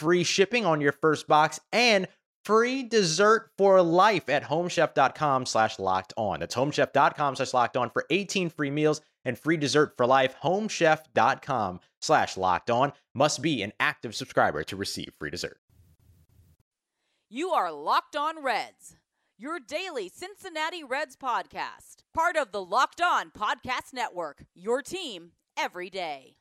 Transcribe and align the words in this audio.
free 0.00 0.24
shipping 0.24 0.64
on 0.64 0.80
your 0.80 0.92
first 0.92 1.28
box, 1.28 1.60
and 1.72 2.08
free 2.44 2.82
dessert 2.82 3.50
for 3.58 3.82
life 3.82 4.28
at 4.28 4.42
homechef.com 4.44 5.46
slash 5.46 5.78
locked 5.78 6.14
on. 6.16 6.40
That's 6.40 6.54
homechef.com 6.54 7.36
slash 7.36 7.52
locked 7.52 7.76
on 7.76 7.90
for 7.90 8.06
18 8.08 8.50
free 8.50 8.70
meals 8.70 9.02
and 9.24 9.38
free 9.38 9.58
dessert 9.58 9.94
for 9.96 10.06
life. 10.06 10.34
Homechef.com 10.42 11.80
slash 12.00 12.36
locked 12.36 12.70
on 12.70 12.92
must 13.14 13.42
be 13.42 13.62
an 13.62 13.72
active 13.78 14.14
subscriber 14.14 14.64
to 14.64 14.76
receive 14.76 15.12
free 15.18 15.30
dessert. 15.30 15.58
You 17.28 17.50
are 17.50 17.70
Locked 17.70 18.16
On 18.16 18.42
Reds, 18.42 18.96
your 19.38 19.60
daily 19.60 20.08
Cincinnati 20.08 20.82
Reds 20.82 21.16
podcast, 21.16 21.98
part 22.12 22.36
of 22.36 22.50
the 22.50 22.64
Locked 22.64 23.00
On 23.00 23.30
Podcast 23.30 23.92
Network, 23.92 24.44
your 24.54 24.82
team 24.82 25.32
every 25.56 25.90
day. 25.90 26.39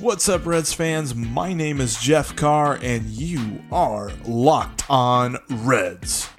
What's 0.00 0.30
up, 0.30 0.46
Reds 0.46 0.72
fans? 0.72 1.14
My 1.14 1.52
name 1.52 1.78
is 1.78 2.00
Jeff 2.00 2.34
Carr, 2.34 2.78
and 2.80 3.04
you 3.04 3.60
are 3.70 4.10
locked 4.24 4.88
on 4.88 5.36
Reds. 5.50 6.30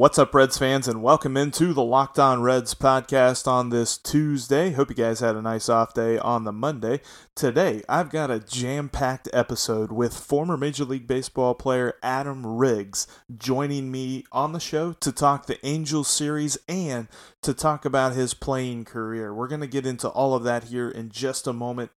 What's 0.00 0.18
up, 0.18 0.32
Reds 0.32 0.56
fans, 0.56 0.88
and 0.88 1.02
welcome 1.02 1.36
into 1.36 1.74
the 1.74 1.84
Locked 1.84 2.18
On 2.18 2.40
Reds 2.40 2.74
podcast 2.74 3.46
on 3.46 3.68
this 3.68 3.98
Tuesday. 3.98 4.70
Hope 4.70 4.88
you 4.88 4.94
guys 4.94 5.20
had 5.20 5.36
a 5.36 5.42
nice 5.42 5.68
off 5.68 5.92
day 5.92 6.16
on 6.18 6.44
the 6.44 6.52
Monday. 6.52 7.00
Today, 7.36 7.82
I've 7.86 8.08
got 8.08 8.30
a 8.30 8.40
jam 8.40 8.88
packed 8.88 9.28
episode 9.34 9.92
with 9.92 10.16
former 10.16 10.56
Major 10.56 10.86
League 10.86 11.06
Baseball 11.06 11.52
player 11.54 11.96
Adam 12.02 12.46
Riggs 12.46 13.08
joining 13.36 13.90
me 13.90 14.24
on 14.32 14.54
the 14.54 14.58
show 14.58 14.94
to 14.94 15.12
talk 15.12 15.44
the 15.44 15.64
Angels 15.66 16.08
series 16.08 16.56
and 16.66 17.06
to 17.42 17.52
talk 17.52 17.84
about 17.84 18.14
his 18.14 18.32
playing 18.32 18.86
career. 18.86 19.34
We're 19.34 19.48
going 19.48 19.60
to 19.60 19.66
get 19.66 19.84
into 19.84 20.08
all 20.08 20.32
of 20.34 20.44
that 20.44 20.64
here 20.64 20.88
in 20.88 21.10
just 21.10 21.46
a 21.46 21.52
moment 21.52 21.90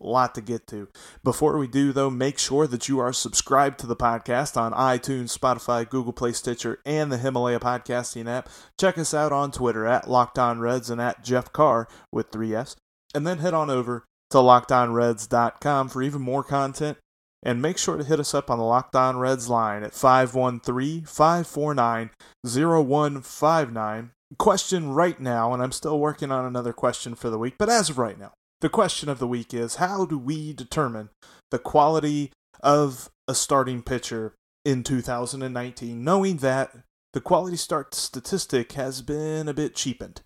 lot 0.00 0.34
to 0.34 0.40
get 0.40 0.66
to. 0.68 0.88
Before 1.22 1.58
we 1.58 1.66
do, 1.66 1.92
though, 1.92 2.10
make 2.10 2.38
sure 2.38 2.66
that 2.66 2.88
you 2.88 2.98
are 2.98 3.12
subscribed 3.12 3.78
to 3.80 3.86
the 3.86 3.96
podcast 3.96 4.56
on 4.56 4.72
iTunes, 4.72 5.36
Spotify, 5.36 5.88
Google 5.88 6.12
Play, 6.12 6.32
Stitcher, 6.32 6.80
and 6.84 7.10
the 7.10 7.18
Himalaya 7.18 7.60
podcasting 7.60 8.28
app. 8.28 8.48
Check 8.78 8.98
us 8.98 9.14
out 9.14 9.32
on 9.32 9.50
Twitter 9.50 9.86
at 9.86 10.08
Locked 10.08 10.38
On 10.38 10.60
Reds 10.60 10.90
and 10.90 11.00
at 11.00 11.24
Jeff 11.24 11.52
Carr 11.52 11.88
with 12.12 12.30
three 12.30 12.54
F's. 12.54 12.76
And 13.14 13.26
then 13.26 13.38
head 13.38 13.54
on 13.54 13.70
over 13.70 14.04
to 14.30 14.38
LockedOnReds.com 14.38 15.88
for 15.88 16.02
even 16.02 16.22
more 16.22 16.44
content. 16.44 16.98
And 17.42 17.62
make 17.62 17.78
sure 17.78 17.96
to 17.96 18.04
hit 18.04 18.18
us 18.18 18.34
up 18.34 18.50
on 18.50 18.58
the 18.58 18.64
Locked 18.64 18.96
On 18.96 19.18
Reds 19.18 19.48
line 19.48 19.84
at 19.84 19.94
513 19.94 21.04
549 21.04 22.10
0159. 22.42 24.10
Question 24.38 24.90
right 24.90 25.20
now, 25.20 25.54
and 25.54 25.62
I'm 25.62 25.70
still 25.70 26.00
working 26.00 26.32
on 26.32 26.44
another 26.44 26.72
question 26.72 27.14
for 27.14 27.30
the 27.30 27.38
week, 27.38 27.54
but 27.58 27.68
as 27.68 27.90
of 27.90 27.98
right 27.98 28.18
now, 28.18 28.32
the 28.60 28.68
question 28.68 29.08
of 29.08 29.18
the 29.18 29.26
week 29.26 29.52
is 29.52 29.76
how 29.76 30.04
do 30.04 30.18
we 30.18 30.52
determine 30.52 31.10
the 31.50 31.58
quality 31.58 32.32
of 32.60 33.10
a 33.28 33.34
starting 33.34 33.82
pitcher 33.82 34.34
in 34.64 34.82
2019, 34.82 36.02
knowing 36.02 36.38
that 36.38 36.72
the 37.12 37.20
quality 37.20 37.56
start 37.56 37.94
statistic 37.94 38.72
has 38.72 39.02
been 39.02 39.48
a 39.48 39.54
bit 39.54 39.74
cheapened? 39.74 40.22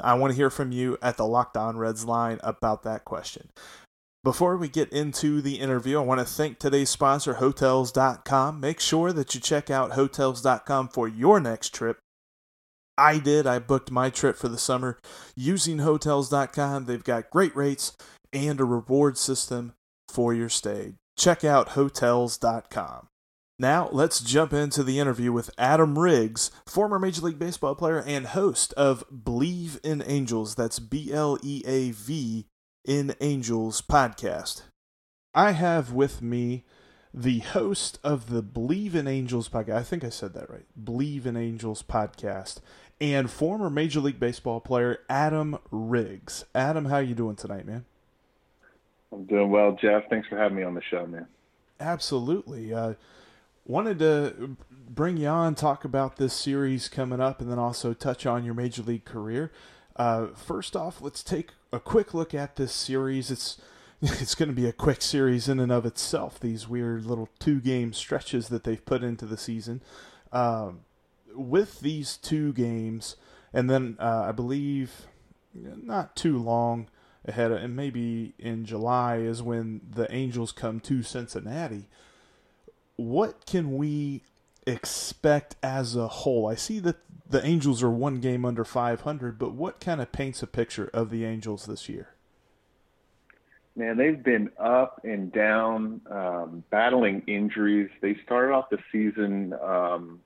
I 0.00 0.14
want 0.14 0.30
to 0.32 0.36
hear 0.36 0.50
from 0.50 0.72
you 0.72 0.96
at 1.02 1.16
the 1.16 1.26
Locked 1.26 1.56
On 1.56 1.76
Reds 1.76 2.04
line 2.04 2.38
about 2.42 2.82
that 2.84 3.04
question. 3.04 3.50
Before 4.24 4.56
we 4.56 4.68
get 4.68 4.92
into 4.92 5.40
the 5.40 5.60
interview, 5.60 5.98
I 5.98 6.02
want 6.02 6.20
to 6.20 6.26
thank 6.26 6.58
today's 6.58 6.90
sponsor, 6.90 7.34
Hotels.com. 7.34 8.60
Make 8.60 8.80
sure 8.80 9.12
that 9.12 9.34
you 9.34 9.40
check 9.40 9.70
out 9.70 9.92
Hotels.com 9.92 10.88
for 10.88 11.08
your 11.08 11.40
next 11.40 11.74
trip. 11.74 11.98
I 12.98 13.18
did. 13.18 13.46
I 13.46 13.60
booked 13.60 13.90
my 13.90 14.10
trip 14.10 14.36
for 14.36 14.48
the 14.48 14.58
summer 14.58 14.98
using 15.36 15.78
Hotels.com. 15.78 16.84
They've 16.84 17.04
got 17.04 17.30
great 17.30 17.54
rates 17.56 17.96
and 18.32 18.60
a 18.60 18.64
reward 18.64 19.16
system 19.16 19.72
for 20.08 20.34
your 20.34 20.48
stay. 20.48 20.94
Check 21.16 21.44
out 21.44 21.70
Hotels.com. 21.70 23.08
Now, 23.60 23.88
let's 23.90 24.20
jump 24.20 24.52
into 24.52 24.84
the 24.84 25.00
interview 25.00 25.32
with 25.32 25.50
Adam 25.58 25.98
Riggs, 25.98 26.52
former 26.66 26.98
Major 26.98 27.22
League 27.22 27.40
Baseball 27.40 27.74
player 27.74 28.00
and 28.00 28.26
host 28.26 28.72
of 28.74 29.02
Bleav 29.10 29.84
in 29.84 30.02
Angels. 30.06 30.54
That's 30.54 30.78
B 30.78 31.12
L 31.12 31.38
E 31.42 31.62
A 31.66 31.90
V 31.90 32.46
in 32.84 33.16
Angels 33.20 33.82
podcast. 33.82 34.62
I 35.34 35.52
have 35.52 35.92
with 35.92 36.22
me 36.22 36.64
the 37.12 37.40
host 37.40 37.98
of 38.04 38.30
the 38.30 38.44
Bleav 38.44 38.94
in 38.94 39.08
Angels 39.08 39.48
podcast. 39.48 39.74
I 39.74 39.82
think 39.82 40.04
I 40.04 40.10
said 40.10 40.34
that 40.34 40.48
right. 40.48 40.66
Bleav 40.80 41.26
in 41.26 41.36
Angels 41.36 41.82
podcast 41.82 42.60
and 43.00 43.30
former 43.30 43.70
Major 43.70 44.00
League 44.00 44.20
Baseball 44.20 44.60
player 44.60 45.00
Adam 45.08 45.58
Riggs. 45.70 46.44
Adam, 46.54 46.86
how 46.86 46.98
you 46.98 47.14
doing 47.14 47.36
tonight, 47.36 47.66
man? 47.66 47.84
I'm 49.12 49.24
doing 49.24 49.50
well, 49.50 49.76
Jeff. 49.80 50.08
Thanks 50.10 50.28
for 50.28 50.36
having 50.36 50.56
me 50.56 50.64
on 50.64 50.74
the 50.74 50.82
show, 50.82 51.06
man. 51.06 51.26
Absolutely. 51.80 52.74
Uh, 52.74 52.94
wanted 53.64 53.98
to 54.00 54.56
bring 54.88 55.16
you 55.16 55.28
on, 55.28 55.54
talk 55.54 55.84
about 55.84 56.16
this 56.16 56.34
series 56.34 56.88
coming 56.88 57.20
up, 57.20 57.40
and 57.40 57.50
then 57.50 57.58
also 57.58 57.94
touch 57.94 58.26
on 58.26 58.44
your 58.44 58.54
Major 58.54 58.82
League 58.82 59.04
career. 59.04 59.52
Uh, 59.96 60.28
first 60.28 60.76
off, 60.76 61.00
let's 61.00 61.22
take 61.22 61.50
a 61.72 61.80
quick 61.80 62.14
look 62.14 62.34
at 62.34 62.56
this 62.56 62.72
series. 62.72 63.30
It's 63.30 63.60
it's 64.02 64.36
going 64.36 64.48
to 64.48 64.54
be 64.54 64.66
a 64.66 64.72
quick 64.72 65.02
series 65.02 65.48
in 65.48 65.58
and 65.58 65.72
of 65.72 65.84
itself. 65.84 66.38
These 66.38 66.68
weird 66.68 67.04
little 67.04 67.28
two 67.38 67.60
game 67.60 67.92
stretches 67.92 68.48
that 68.48 68.62
they've 68.64 68.84
put 68.84 69.02
into 69.02 69.26
the 69.26 69.36
season. 69.36 69.82
Um, 70.32 70.80
with 71.38 71.80
these 71.80 72.16
two 72.16 72.52
games, 72.52 73.16
and 73.52 73.70
then 73.70 73.96
uh, 73.98 74.26
I 74.28 74.32
believe 74.32 75.06
not 75.54 76.16
too 76.16 76.38
long 76.38 76.88
ahead, 77.24 77.52
of, 77.52 77.62
and 77.62 77.76
maybe 77.76 78.34
in 78.38 78.64
July 78.64 79.16
is 79.16 79.42
when 79.42 79.80
the 79.88 80.12
Angels 80.12 80.52
come 80.52 80.80
to 80.80 81.02
Cincinnati. 81.02 81.88
What 82.96 83.46
can 83.46 83.76
we 83.76 84.22
expect 84.66 85.56
as 85.62 85.96
a 85.96 86.08
whole? 86.08 86.48
I 86.48 86.54
see 86.54 86.78
that 86.80 86.96
the 87.28 87.44
Angels 87.44 87.82
are 87.82 87.90
one 87.90 88.20
game 88.20 88.44
under 88.44 88.64
500, 88.64 89.38
but 89.38 89.52
what 89.52 89.80
kind 89.80 90.00
of 90.00 90.12
paints 90.12 90.42
a 90.42 90.46
picture 90.46 90.90
of 90.92 91.10
the 91.10 91.24
Angels 91.24 91.66
this 91.66 91.88
year? 91.88 92.14
Man, 93.76 93.96
they've 93.96 94.20
been 94.20 94.50
up 94.58 95.02
and 95.04 95.30
down, 95.30 96.00
um, 96.10 96.64
battling 96.70 97.22
injuries. 97.28 97.90
They 98.00 98.16
started 98.24 98.52
off 98.52 98.70
the 98.70 98.78
season, 98.90 99.52
um, 99.62 100.20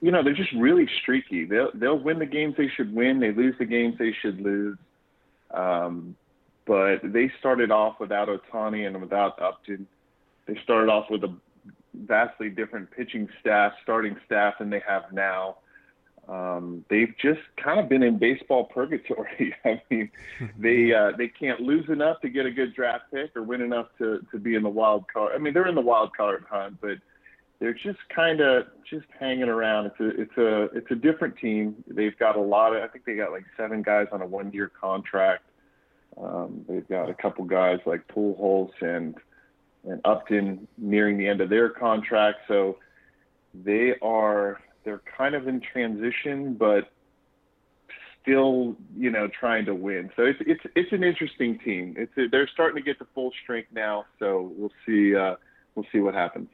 you 0.00 0.10
know, 0.10 0.22
they're 0.22 0.34
just 0.34 0.52
really 0.52 0.88
streaky. 1.02 1.44
They'll 1.44 1.70
they'll 1.74 1.98
win 1.98 2.18
the 2.18 2.26
games 2.26 2.54
they 2.56 2.68
should 2.76 2.94
win. 2.94 3.20
They 3.20 3.32
lose 3.32 3.54
the 3.58 3.64
games 3.64 3.96
they 3.98 4.14
should 4.20 4.40
lose. 4.40 4.78
Um, 5.52 6.16
but 6.66 6.98
they 7.02 7.32
started 7.40 7.70
off 7.70 7.98
without 7.98 8.28
Ohtani 8.28 8.86
and 8.86 9.00
without 9.00 9.40
Upton. 9.40 9.86
They 10.46 10.58
started 10.62 10.90
off 10.90 11.06
with 11.10 11.24
a 11.24 11.34
vastly 11.94 12.50
different 12.50 12.90
pitching 12.90 13.28
staff, 13.40 13.72
starting 13.82 14.16
staff 14.26 14.54
than 14.58 14.70
they 14.70 14.82
have 14.86 15.04
now. 15.12 15.56
Um, 16.28 16.84
they've 16.90 17.14
just 17.20 17.40
kind 17.62 17.80
of 17.80 17.88
been 17.88 18.02
in 18.02 18.18
baseball 18.18 18.64
purgatory. 18.64 19.54
I 19.64 19.82
mean, 19.90 20.10
they 20.58 20.92
uh, 20.92 21.12
they 21.16 21.28
can't 21.28 21.60
lose 21.60 21.88
enough 21.88 22.20
to 22.20 22.28
get 22.28 22.44
a 22.44 22.50
good 22.50 22.74
draft 22.74 23.04
pick 23.12 23.34
or 23.34 23.42
win 23.42 23.62
enough 23.62 23.86
to 23.98 24.24
to 24.30 24.38
be 24.38 24.54
in 24.54 24.62
the 24.62 24.68
wild 24.68 25.06
card. 25.12 25.32
I 25.34 25.38
mean, 25.38 25.54
they're 25.54 25.68
in 25.68 25.74
the 25.74 25.80
wild 25.80 26.14
card 26.14 26.44
hunt, 26.50 26.78
but 26.80 26.98
they're 27.60 27.74
just 27.74 27.98
kind 28.14 28.40
of 28.40 28.66
just 28.88 29.06
hanging 29.18 29.48
around. 29.48 29.86
It's 29.86 30.00
a 30.00 30.20
it's 30.20 30.36
a 30.36 30.62
it's 30.76 30.90
a 30.90 30.94
different 30.94 31.36
team. 31.38 31.82
They've 31.88 32.16
got 32.18 32.36
a 32.36 32.40
lot 32.40 32.74
of 32.74 32.82
I 32.82 32.88
think 32.88 33.04
they 33.04 33.16
got 33.16 33.32
like 33.32 33.44
seven 33.56 33.82
guys 33.82 34.06
on 34.12 34.22
a 34.22 34.26
one 34.26 34.52
year 34.52 34.70
contract. 34.80 35.44
Um, 36.20 36.64
they've 36.68 36.88
got 36.88 37.08
a 37.10 37.14
couple 37.14 37.44
guys 37.44 37.78
like 37.84 38.06
Pujols 38.08 38.70
and 38.80 39.16
and 39.84 40.00
Upton 40.04 40.68
nearing 40.76 41.18
the 41.18 41.26
end 41.26 41.40
of 41.40 41.50
their 41.50 41.68
contract, 41.68 42.38
so 42.46 42.78
they 43.54 43.94
are 44.02 44.60
they're 44.84 45.02
kind 45.16 45.34
of 45.34 45.48
in 45.48 45.60
transition, 45.60 46.54
but 46.54 46.90
still 48.22 48.76
you 48.96 49.10
know 49.10 49.28
trying 49.38 49.64
to 49.64 49.74
win. 49.74 50.10
So 50.16 50.22
it's 50.22 50.38
it's 50.46 50.62
it's 50.76 50.92
an 50.92 51.02
interesting 51.02 51.58
team. 51.58 51.94
It's 51.98 52.12
a, 52.16 52.28
they're 52.28 52.48
starting 52.52 52.76
to 52.76 52.82
get 52.82 52.98
to 52.98 53.06
full 53.14 53.32
strength 53.42 53.68
now, 53.72 54.04
so 54.18 54.52
we'll 54.56 54.72
see 54.86 55.16
uh, 55.16 55.34
we'll 55.74 55.86
see 55.92 55.98
what 55.98 56.14
happens. 56.14 56.48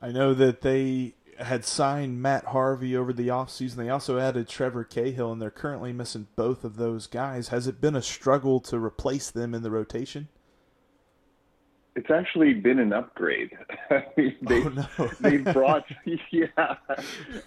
I 0.00 0.10
know 0.10 0.34
that 0.34 0.60
they 0.60 1.14
had 1.38 1.64
signed 1.64 2.20
Matt 2.20 2.46
Harvey 2.46 2.96
over 2.96 3.12
the 3.12 3.28
offseason. 3.28 3.76
They 3.76 3.90
also 3.90 4.18
added 4.18 4.48
Trevor 4.48 4.84
Cahill, 4.84 5.32
and 5.32 5.40
they're 5.40 5.50
currently 5.50 5.92
missing 5.92 6.26
both 6.36 6.64
of 6.64 6.76
those 6.76 7.06
guys. 7.06 7.48
Has 7.48 7.66
it 7.66 7.80
been 7.80 7.94
a 7.94 8.02
struggle 8.02 8.60
to 8.60 8.78
replace 8.78 9.30
them 9.30 9.54
in 9.54 9.62
the 9.62 9.70
rotation? 9.70 10.28
It's 11.94 12.10
actually 12.10 12.54
been 12.54 12.78
an 12.78 12.92
upgrade. 12.92 13.50
they, 14.16 14.36
oh, 14.50 14.86
no. 14.98 15.10
they 15.20 15.38
brought, 15.38 15.84
yeah. 16.30 16.46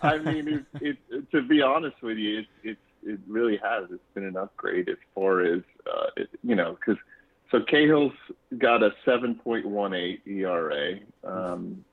I 0.02 0.18
mean, 0.18 0.66
it, 0.82 0.98
it, 1.10 1.32
to 1.32 1.42
be 1.42 1.62
honest 1.62 2.02
with 2.02 2.18
you, 2.18 2.40
it, 2.40 2.46
it, 2.64 2.78
it 3.04 3.20
really 3.28 3.58
has. 3.64 3.86
It's 3.92 4.04
been 4.14 4.26
an 4.26 4.38
upgrade 4.38 4.90
as 4.90 4.98
far 5.16 5.42
as, 5.42 5.62
uh, 5.88 6.08
it, 6.18 6.30
you 6.44 6.56
know, 6.56 6.78
because 6.80 7.02
so 7.50 7.60
Cahill's 7.62 8.14
got 8.58 8.84
a 8.84 8.92
7.18 9.06 10.20
ERA. 10.26 11.00
Um, 11.24 11.84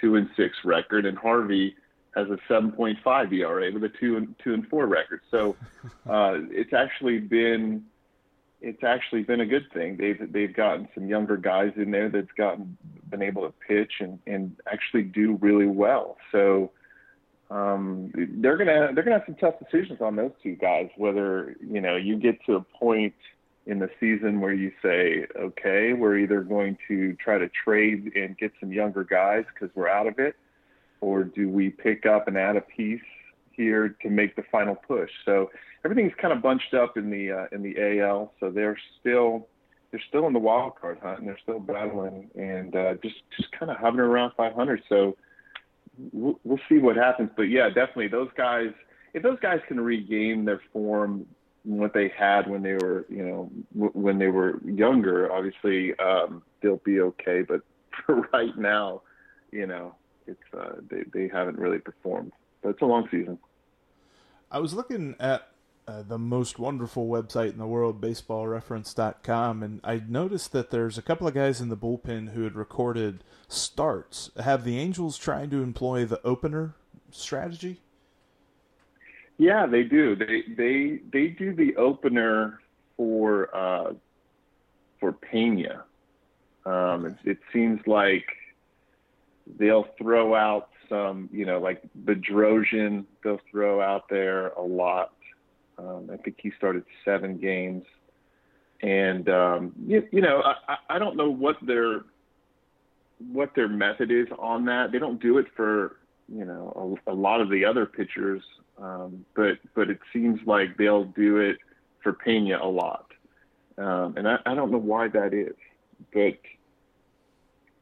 two 0.00 0.16
and 0.16 0.28
six 0.36 0.56
record, 0.64 1.06
and 1.06 1.16
Harvey 1.16 1.74
has 2.14 2.26
a 2.28 2.38
7.5 2.52 3.32
ERA 3.32 3.72
with 3.72 3.84
a 3.84 3.88
two 3.88 4.16
and 4.16 4.34
two 4.42 4.54
and 4.54 4.66
four 4.68 4.86
record. 4.86 5.20
So 5.30 5.56
uh, 6.08 6.38
it's 6.50 6.72
actually 6.72 7.18
been 7.18 7.84
it's 8.62 8.84
actually 8.84 9.22
been 9.22 9.40
a 9.40 9.46
good 9.46 9.66
thing. 9.72 9.96
They've 9.96 10.20
they've 10.32 10.54
gotten 10.54 10.88
some 10.94 11.06
younger 11.06 11.36
guys 11.36 11.72
in 11.76 11.90
there 11.90 12.08
that's 12.08 12.32
gotten 12.36 12.76
been 13.08 13.22
able 13.22 13.42
to 13.42 13.54
pitch 13.66 13.92
and 14.00 14.18
and 14.26 14.56
actually 14.70 15.04
do 15.04 15.38
really 15.40 15.66
well. 15.66 16.16
So 16.32 16.70
um, 17.50 18.12
they're 18.14 18.56
gonna 18.56 18.90
they're 18.94 19.02
gonna 19.02 19.18
have 19.18 19.26
some 19.26 19.36
tough 19.36 19.54
decisions 19.58 20.00
on 20.00 20.16
those 20.16 20.32
two 20.42 20.56
guys. 20.56 20.88
Whether 20.96 21.56
you 21.60 21.80
know 21.80 21.96
you 21.96 22.16
get 22.16 22.44
to 22.46 22.56
a 22.56 22.60
point 22.60 23.14
in 23.70 23.78
the 23.78 23.88
season 24.00 24.40
where 24.40 24.52
you 24.52 24.72
say, 24.82 25.26
okay, 25.38 25.92
we're 25.92 26.18
either 26.18 26.40
going 26.40 26.76
to 26.88 27.14
try 27.14 27.38
to 27.38 27.48
trade 27.48 28.10
and 28.16 28.36
get 28.36 28.50
some 28.58 28.72
younger 28.72 29.04
guys 29.04 29.44
because 29.54 29.74
we're 29.76 29.88
out 29.88 30.08
of 30.08 30.18
it, 30.18 30.34
or 31.00 31.22
do 31.22 31.48
we 31.48 31.70
pick 31.70 32.04
up 32.04 32.26
and 32.26 32.36
add 32.36 32.56
a 32.56 32.60
piece 32.60 33.00
here 33.52 33.96
to 34.02 34.10
make 34.10 34.34
the 34.34 34.42
final 34.50 34.74
push? 34.74 35.10
So 35.24 35.50
everything's 35.84 36.12
kind 36.20 36.32
of 36.32 36.42
bunched 36.42 36.74
up 36.74 36.96
in 36.96 37.10
the 37.10 37.30
uh, 37.30 37.46
in 37.52 37.62
the 37.62 38.00
AL, 38.00 38.32
so 38.40 38.50
they're 38.50 38.78
still 38.98 39.46
they're 39.92 40.02
still 40.08 40.26
in 40.26 40.32
the 40.32 40.40
wild 40.40 40.74
card 40.80 40.98
hunt 41.00 41.20
and 41.20 41.28
they're 41.28 41.38
still 41.40 41.60
battling 41.60 42.28
and 42.34 42.74
uh, 42.74 42.94
just 43.02 43.22
just 43.36 43.52
kind 43.52 43.70
of 43.70 43.76
hovering 43.78 44.10
around 44.10 44.32
500. 44.36 44.82
So 44.88 45.16
we'll, 46.12 46.40
we'll 46.42 46.60
see 46.68 46.78
what 46.78 46.96
happens. 46.96 47.30
But 47.36 47.44
yeah, 47.44 47.68
definitely 47.68 48.08
those 48.08 48.30
guys. 48.36 48.72
If 49.14 49.22
those 49.22 49.38
guys 49.40 49.60
can 49.68 49.80
regain 49.80 50.44
their 50.44 50.60
form 50.72 51.26
what 51.76 51.94
they 51.94 52.12
had 52.16 52.48
when 52.48 52.62
they 52.62 52.74
were, 52.74 53.06
you 53.08 53.24
know, 53.24 53.50
w- 53.74 53.92
when 53.92 54.18
they 54.18 54.28
were 54.28 54.60
younger. 54.64 55.32
Obviously, 55.32 55.94
um, 55.98 56.42
they'll 56.62 56.82
be 56.84 57.00
okay, 57.00 57.42
but 57.42 57.60
for 58.06 58.28
right 58.32 58.56
now, 58.56 59.02
you 59.52 59.66
know, 59.66 59.94
it's 60.26 60.40
uh, 60.56 60.76
they 60.90 61.04
they 61.12 61.28
haven't 61.28 61.58
really 61.58 61.78
performed. 61.78 62.32
But 62.62 62.70
it's 62.70 62.82
a 62.82 62.86
long 62.86 63.08
season. 63.10 63.38
I 64.50 64.58
was 64.58 64.74
looking 64.74 65.14
at 65.20 65.48
uh, 65.86 66.02
the 66.02 66.18
most 66.18 66.58
wonderful 66.58 67.08
website 67.08 67.52
in 67.52 67.58
the 67.58 67.66
world, 67.66 68.00
baseballreference.com, 68.00 69.62
and 69.62 69.80
I 69.82 70.02
noticed 70.06 70.52
that 70.52 70.70
there's 70.70 70.98
a 70.98 71.02
couple 71.02 71.26
of 71.26 71.34
guys 71.34 71.60
in 71.60 71.68
the 71.68 71.76
bullpen 71.76 72.32
who 72.32 72.42
had 72.42 72.54
recorded 72.54 73.24
starts. 73.48 74.30
Have 74.38 74.64
the 74.64 74.78
Angels 74.78 75.16
trying 75.16 75.50
to 75.50 75.62
employ 75.62 76.04
the 76.04 76.24
opener 76.24 76.74
strategy? 77.10 77.80
Yeah, 79.40 79.64
they 79.64 79.84
do. 79.84 80.14
They 80.14 80.42
they 80.54 81.00
they 81.10 81.28
do 81.28 81.54
the 81.54 81.74
opener 81.76 82.60
for 82.94 83.48
uh, 83.56 83.94
for 85.00 85.12
Pena. 85.12 85.84
Um, 86.66 87.06
it, 87.06 87.16
it 87.24 87.38
seems 87.50 87.80
like 87.86 88.26
they'll 89.58 89.88
throw 89.96 90.34
out 90.34 90.68
some, 90.90 91.30
you 91.32 91.46
know, 91.46 91.58
like 91.58 91.80
Bedrosian. 92.04 93.06
They'll 93.24 93.40
throw 93.50 93.80
out 93.80 94.10
there 94.10 94.48
a 94.48 94.62
lot. 94.62 95.14
Um, 95.78 96.10
I 96.12 96.18
think 96.18 96.36
he 96.42 96.52
started 96.58 96.84
seven 97.02 97.38
games, 97.38 97.84
and 98.82 99.26
um, 99.30 99.72
you, 99.86 100.06
you 100.12 100.20
know, 100.20 100.42
I, 100.68 100.76
I 100.90 100.98
don't 100.98 101.16
know 101.16 101.30
what 101.30 101.56
their 101.62 102.02
what 103.32 103.54
their 103.54 103.68
method 103.68 104.10
is 104.10 104.26
on 104.38 104.66
that. 104.66 104.92
They 104.92 104.98
don't 104.98 105.18
do 105.18 105.38
it 105.38 105.46
for 105.56 105.96
you 106.28 106.44
know 106.44 106.98
a, 107.06 107.12
a 107.12 107.14
lot 107.14 107.40
of 107.40 107.48
the 107.48 107.64
other 107.64 107.86
pitchers 107.86 108.42
um, 108.80 109.24
but 109.34 109.58
but 109.74 109.90
it 109.90 109.98
seems 110.12 110.40
like 110.46 110.76
they'll 110.76 111.04
do 111.04 111.38
it 111.38 111.58
for 112.02 112.12
Pena 112.12 112.58
a 112.62 112.68
lot, 112.68 113.06
um, 113.78 114.14
and 114.16 114.26
I, 114.26 114.38
I 114.46 114.54
don't 114.54 114.70
know 114.70 114.78
why 114.78 115.08
that 115.08 115.34
is, 115.34 115.56
but 116.12 116.38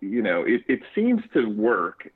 you 0.00 0.23
know 0.23 0.43
it, 0.43 0.62
it 0.69 0.81
seems 0.95 1.23
to 1.35 1.47
work, 1.47 2.11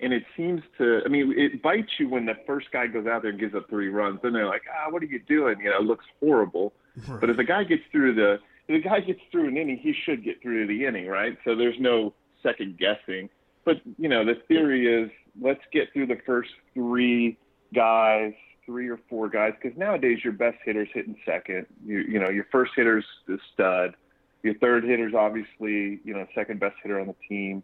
and 0.00 0.12
it 0.12 0.24
seems 0.36 0.62
to. 0.78 1.02
I 1.04 1.08
mean, 1.08 1.34
it 1.36 1.62
bites 1.62 1.92
you 1.98 2.08
when 2.08 2.26
the 2.26 2.34
first 2.46 2.70
guy 2.72 2.88
goes 2.88 3.06
out 3.06 3.22
there 3.22 3.30
and 3.30 3.40
gives 3.40 3.54
up 3.54 3.68
three 3.68 3.88
runs. 3.88 4.20
Then 4.22 4.32
they're 4.32 4.46
like, 4.46 4.62
ah, 4.72 4.90
what 4.90 5.02
are 5.02 5.06
you 5.06 5.20
doing? 5.20 5.60
You 5.60 5.70
know, 5.70 5.78
it 5.78 5.84
looks 5.84 6.06
horrible. 6.20 6.72
Right. 7.06 7.20
But 7.20 7.30
if 7.30 7.36
the 7.36 7.44
guy 7.44 7.64
gets 7.64 7.82
through 7.92 8.14
the 8.14 8.38
if 8.68 8.82
the 8.82 8.88
guy 8.88 9.00
gets 9.00 9.20
through 9.30 9.48
an 9.48 9.56
inning, 9.56 9.78
he 9.78 9.94
should 10.04 10.24
get 10.24 10.42
through 10.42 10.66
the 10.66 10.86
inning, 10.86 11.06
right? 11.06 11.38
So 11.44 11.54
there's 11.54 11.78
no 11.78 12.12
second 12.42 12.78
guessing. 12.78 13.28
But 13.64 13.76
you 13.98 14.08
know, 14.08 14.24
the 14.24 14.34
theory 14.48 14.86
is 14.86 15.10
let's 15.40 15.60
get 15.72 15.92
through 15.92 16.06
the 16.06 16.18
first 16.26 16.50
three 16.74 17.38
guys, 17.74 18.32
three 18.64 18.88
or 18.88 18.98
four 19.08 19.28
guys, 19.28 19.52
because 19.60 19.76
nowadays 19.78 20.18
your 20.24 20.32
best 20.32 20.58
hitter's 20.64 20.88
hitting 20.92 21.16
second. 21.24 21.66
You 21.84 21.98
you 22.00 22.18
know 22.18 22.28
your 22.28 22.46
first 22.50 22.72
hitter's 22.76 23.04
the 23.26 23.38
stud. 23.52 23.94
Your 24.42 24.54
third 24.54 24.84
hitter's 24.84 25.14
obviously 25.14 26.00
you 26.04 26.14
know 26.14 26.26
second 26.34 26.60
best 26.60 26.76
hitter 26.82 27.00
on 27.00 27.06
the 27.06 27.14
team, 27.28 27.62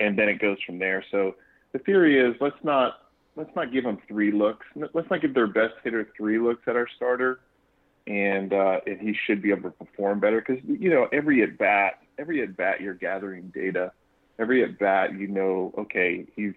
and 0.00 0.18
then 0.18 0.28
it 0.28 0.40
goes 0.40 0.58
from 0.64 0.78
there. 0.78 1.04
So 1.10 1.36
the 1.72 1.78
theory 1.78 2.18
is 2.18 2.36
let's 2.40 2.62
not 2.62 2.98
let's 3.36 3.54
not 3.54 3.72
give 3.72 3.84
them 3.84 3.98
three 4.08 4.32
looks. 4.32 4.66
Let's 4.74 5.10
not 5.10 5.22
give 5.22 5.34
their 5.34 5.46
best 5.46 5.74
hitter 5.82 6.08
three 6.16 6.38
looks 6.38 6.62
at 6.66 6.76
our 6.76 6.88
starter, 6.96 7.40
and 8.06 8.52
uh, 8.52 8.80
and 8.86 9.00
he 9.00 9.14
should 9.26 9.42
be 9.42 9.50
able 9.50 9.70
to 9.70 9.84
perform 9.84 10.20
better 10.20 10.42
because 10.46 10.62
you 10.66 10.90
know 10.90 11.08
every 11.12 11.42
at 11.42 11.58
bat, 11.58 12.00
every 12.18 12.42
at 12.42 12.56
bat 12.56 12.80
you're 12.80 12.94
gathering 12.94 13.52
data. 13.54 13.92
Every 14.38 14.64
at 14.64 14.78
bat 14.78 15.14
you 15.18 15.28
know 15.28 15.72
okay 15.76 16.26
he's 16.34 16.54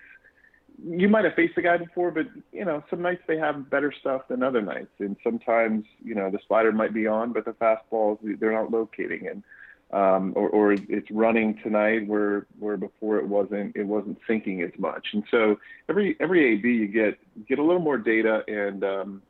you 0.81 1.07
might 1.07 1.25
have 1.25 1.33
faced 1.35 1.55
the 1.55 1.61
guy 1.61 1.77
before, 1.77 2.11
but 2.11 2.27
you 2.51 2.65
know, 2.65 2.83
some 2.89 3.01
nights 3.01 3.21
they 3.27 3.37
have 3.37 3.69
better 3.69 3.93
stuff 3.99 4.27
than 4.27 4.43
other 4.43 4.61
nights, 4.61 4.91
and 4.99 5.15
sometimes 5.23 5.85
you 6.03 6.15
know 6.15 6.29
the 6.29 6.39
slider 6.47 6.71
might 6.71 6.93
be 6.93 7.07
on, 7.07 7.33
but 7.33 7.45
the 7.45 7.51
fastballs 7.51 8.17
they're 8.39 8.51
not 8.51 8.71
locating, 8.71 9.27
and 9.27 9.43
um, 9.91 10.33
or, 10.35 10.49
or 10.49 10.73
it's 10.73 11.09
running 11.11 11.59
tonight 11.63 12.07
where 12.07 12.47
where 12.59 12.77
before 12.77 13.17
it 13.19 13.27
wasn't 13.27 13.75
it 13.75 13.85
wasn't 13.85 14.17
sinking 14.27 14.61
as 14.61 14.71
much, 14.77 15.07
and 15.13 15.23
so 15.29 15.59
every 15.89 16.17
every 16.19 16.53
AB 16.53 16.67
you 16.67 16.87
get 16.87 17.17
get 17.47 17.59
a 17.59 17.63
little 17.63 17.81
more 17.81 17.97
data, 17.97 18.43
and 18.47 18.83
um, 18.83 19.21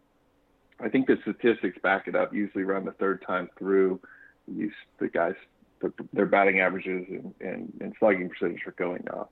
I 0.80 0.90
think 0.90 1.08
the 1.08 1.18
statistics 1.22 1.78
back 1.84 2.08
it 2.08 2.16
up. 2.16 2.34
Usually 2.34 2.64
around 2.64 2.86
the 2.86 2.94
third 2.94 3.24
time 3.28 3.50
through, 3.58 4.00
these 4.48 4.72
the 5.00 5.10
guys 5.10 5.36
their 6.14 6.26
batting 6.26 6.62
averages 6.62 7.06
and, 7.10 7.34
and, 7.42 7.74
and 7.82 7.94
slugging 8.00 8.30
percentage 8.30 8.66
are 8.66 8.72
going 8.72 9.06
up. 9.10 9.32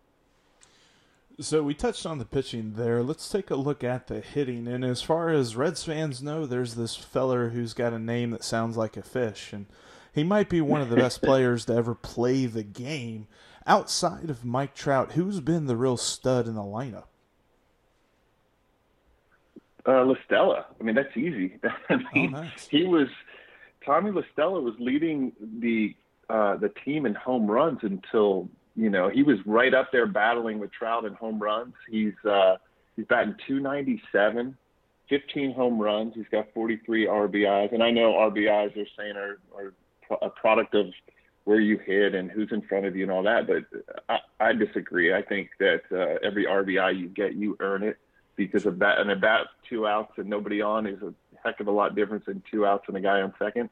So 1.41 1.63
we 1.63 1.73
touched 1.73 2.05
on 2.05 2.19
the 2.19 2.25
pitching 2.25 2.73
there. 2.75 3.01
Let's 3.01 3.27
take 3.27 3.49
a 3.49 3.55
look 3.55 3.83
at 3.83 4.07
the 4.07 4.21
hitting. 4.21 4.67
And 4.67 4.85
as 4.85 5.01
far 5.01 5.29
as 5.29 5.55
Reds 5.55 5.83
fans 5.83 6.21
know, 6.21 6.45
there's 6.45 6.75
this 6.75 6.95
feller 6.95 7.49
who's 7.49 7.73
got 7.73 7.93
a 7.93 7.99
name 7.99 8.29
that 8.31 8.43
sounds 8.43 8.77
like 8.77 8.95
a 8.95 9.01
fish, 9.01 9.51
and 9.51 9.65
he 10.13 10.23
might 10.23 10.49
be 10.49 10.61
one 10.61 10.81
of 10.81 10.89
the 10.89 10.95
best 10.95 11.21
players 11.23 11.65
to 11.65 11.73
ever 11.73 11.95
play 11.95 12.45
the 12.45 12.63
game. 12.63 13.27
Outside 13.65 14.29
of 14.29 14.45
Mike 14.45 14.75
Trout, 14.75 15.13
who's 15.13 15.39
been 15.39 15.67
the 15.67 15.75
real 15.75 15.97
stud 15.97 16.47
in 16.47 16.55
the 16.55 16.61
lineup? 16.61 17.05
Uh, 19.87 20.05
La 20.05 20.15
Stella. 20.25 20.65
I 20.79 20.83
mean, 20.83 20.95
that's 20.95 21.15
easy. 21.17 21.59
I 21.89 21.97
mean, 22.13 22.35
oh, 22.35 22.41
nice. 22.41 22.67
he 22.67 22.83
was 22.83 23.07
Tommy 23.85 24.11
La 24.11 24.21
Stella 24.33 24.59
was 24.61 24.75
leading 24.79 25.31
the 25.59 25.95
uh, 26.29 26.55
the 26.57 26.69
team 26.69 27.05
in 27.05 27.13
home 27.15 27.49
runs 27.49 27.79
until 27.81 28.49
you 28.75 28.89
know, 28.89 29.09
he 29.09 29.23
was 29.23 29.37
right 29.45 29.73
up 29.73 29.91
there 29.91 30.07
battling 30.07 30.59
with 30.59 30.71
Trout 30.71 31.05
in 31.05 31.13
home 31.13 31.39
runs. 31.39 31.73
He's 31.89 32.13
uh, 32.25 32.57
he's 32.95 33.05
batting 33.05 33.35
297, 33.47 34.57
15 35.09 35.53
home 35.53 35.79
runs. 35.79 36.13
He's 36.15 36.25
got 36.31 36.47
43 36.53 37.07
RBIs, 37.07 37.73
and 37.73 37.83
I 37.83 37.91
know 37.91 38.13
RBIs 38.13 38.73
they're 38.75 38.85
saying 38.97 39.17
are, 39.17 39.39
are 39.55 39.73
a 40.21 40.29
product 40.29 40.73
of 40.73 40.87
where 41.43 41.59
you 41.59 41.77
hit 41.77 42.13
and 42.15 42.29
who's 42.29 42.51
in 42.51 42.61
front 42.61 42.85
of 42.85 42.95
you 42.95 43.03
and 43.03 43.11
all 43.11 43.23
that. 43.23 43.47
But 43.47 43.63
I, 44.09 44.19
I 44.39 44.53
disagree. 44.53 45.13
I 45.13 45.21
think 45.21 45.49
that 45.59 45.81
uh, 45.91 46.25
every 46.25 46.45
RBI 46.45 46.99
you 46.99 47.07
get, 47.07 47.33
you 47.33 47.57
earn 47.59 47.83
it 47.83 47.97
because 48.35 48.65
of 48.65 48.79
that. 48.79 48.99
And 48.99 49.11
a 49.11 49.15
bat 49.15 49.47
two 49.67 49.87
outs 49.87 50.13
and 50.17 50.27
nobody 50.29 50.61
on 50.61 50.85
is 50.85 51.01
a 51.01 51.13
heck 51.43 51.59
of 51.59 51.67
a 51.67 51.71
lot 51.71 51.95
different 51.95 52.25
than 52.25 52.43
two 52.49 52.65
outs 52.65 52.85
and 52.87 52.95
a 52.95 53.01
guy 53.01 53.21
on 53.21 53.33
second. 53.39 53.69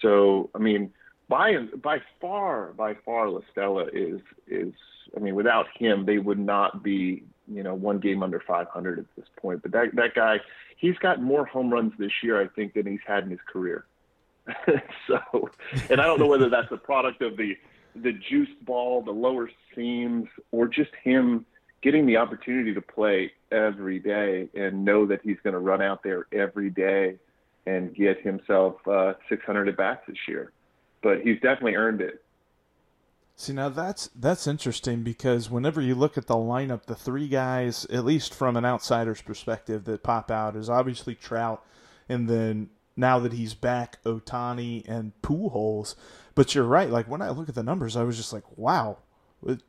So 0.00 0.50
I 0.54 0.58
mean, 0.58 0.92
by 1.28 1.56
by 1.82 1.98
far, 2.20 2.72
by 2.72 2.94
far, 3.04 3.28
La 3.28 3.40
Stella 3.52 3.86
is 3.92 4.20
is. 4.46 4.72
I 5.16 5.20
mean, 5.20 5.34
without 5.34 5.66
him, 5.74 6.04
they 6.04 6.18
would 6.18 6.38
not 6.38 6.82
be 6.82 7.22
you 7.46 7.62
know 7.62 7.74
one 7.74 7.98
game 7.98 8.22
under 8.22 8.40
500 8.40 8.98
at 8.98 9.04
this 9.16 9.26
point. 9.40 9.62
But 9.62 9.72
that 9.72 9.94
that 9.94 10.14
guy, 10.14 10.40
he's 10.76 10.96
got 10.98 11.22
more 11.22 11.44
home 11.44 11.72
runs 11.72 11.92
this 11.98 12.12
year, 12.22 12.40
I 12.40 12.48
think, 12.48 12.74
than 12.74 12.86
he's 12.86 13.00
had 13.06 13.24
in 13.24 13.30
his 13.30 13.40
career. 13.50 13.86
so, 15.06 15.50
and 15.90 16.00
I 16.00 16.04
don't 16.04 16.18
know 16.18 16.26
whether 16.26 16.48
that's 16.48 16.70
a 16.72 16.76
product 16.76 17.22
of 17.22 17.36
the 17.36 17.56
the 17.94 18.12
juice 18.12 18.48
ball, 18.62 19.02
the 19.02 19.10
lower 19.10 19.50
seams, 19.74 20.28
or 20.52 20.68
just 20.68 20.90
him 21.02 21.44
getting 21.82 22.06
the 22.06 22.16
opportunity 22.16 22.74
to 22.74 22.82
play 22.82 23.32
every 23.52 23.98
day 23.98 24.48
and 24.54 24.84
know 24.84 25.06
that 25.06 25.20
he's 25.22 25.36
going 25.42 25.54
to 25.54 25.60
run 25.60 25.80
out 25.80 26.02
there 26.02 26.26
every 26.32 26.70
day 26.70 27.16
and 27.66 27.94
get 27.94 28.20
himself 28.20 28.76
uh, 28.88 29.12
600 29.28 29.68
at 29.68 29.76
bats 29.76 30.02
this 30.08 30.16
year. 30.26 30.52
But 31.02 31.20
he's 31.22 31.40
definitely 31.40 31.76
earned 31.76 32.00
it. 32.00 32.22
See 33.36 33.52
now 33.52 33.68
that's 33.68 34.10
that's 34.16 34.48
interesting 34.48 35.04
because 35.04 35.48
whenever 35.48 35.80
you 35.80 35.94
look 35.94 36.18
at 36.18 36.26
the 36.26 36.34
lineup, 36.34 36.86
the 36.86 36.96
three 36.96 37.28
guys, 37.28 37.84
at 37.84 38.04
least 38.04 38.34
from 38.34 38.56
an 38.56 38.64
outsider's 38.64 39.22
perspective, 39.22 39.84
that 39.84 40.02
pop 40.02 40.30
out 40.32 40.56
is 40.56 40.68
obviously 40.68 41.14
Trout, 41.14 41.64
and 42.08 42.28
then 42.28 42.70
now 42.96 43.20
that 43.20 43.32
he's 43.32 43.54
back, 43.54 44.02
Ohtani 44.02 44.82
and 44.88 45.12
Pujols. 45.22 45.94
But 46.34 46.56
you're 46.56 46.64
right. 46.64 46.90
Like 46.90 47.06
when 47.08 47.22
I 47.22 47.30
look 47.30 47.48
at 47.48 47.54
the 47.54 47.62
numbers, 47.62 47.96
I 47.96 48.02
was 48.02 48.16
just 48.16 48.32
like, 48.32 48.42
wow, 48.56 48.98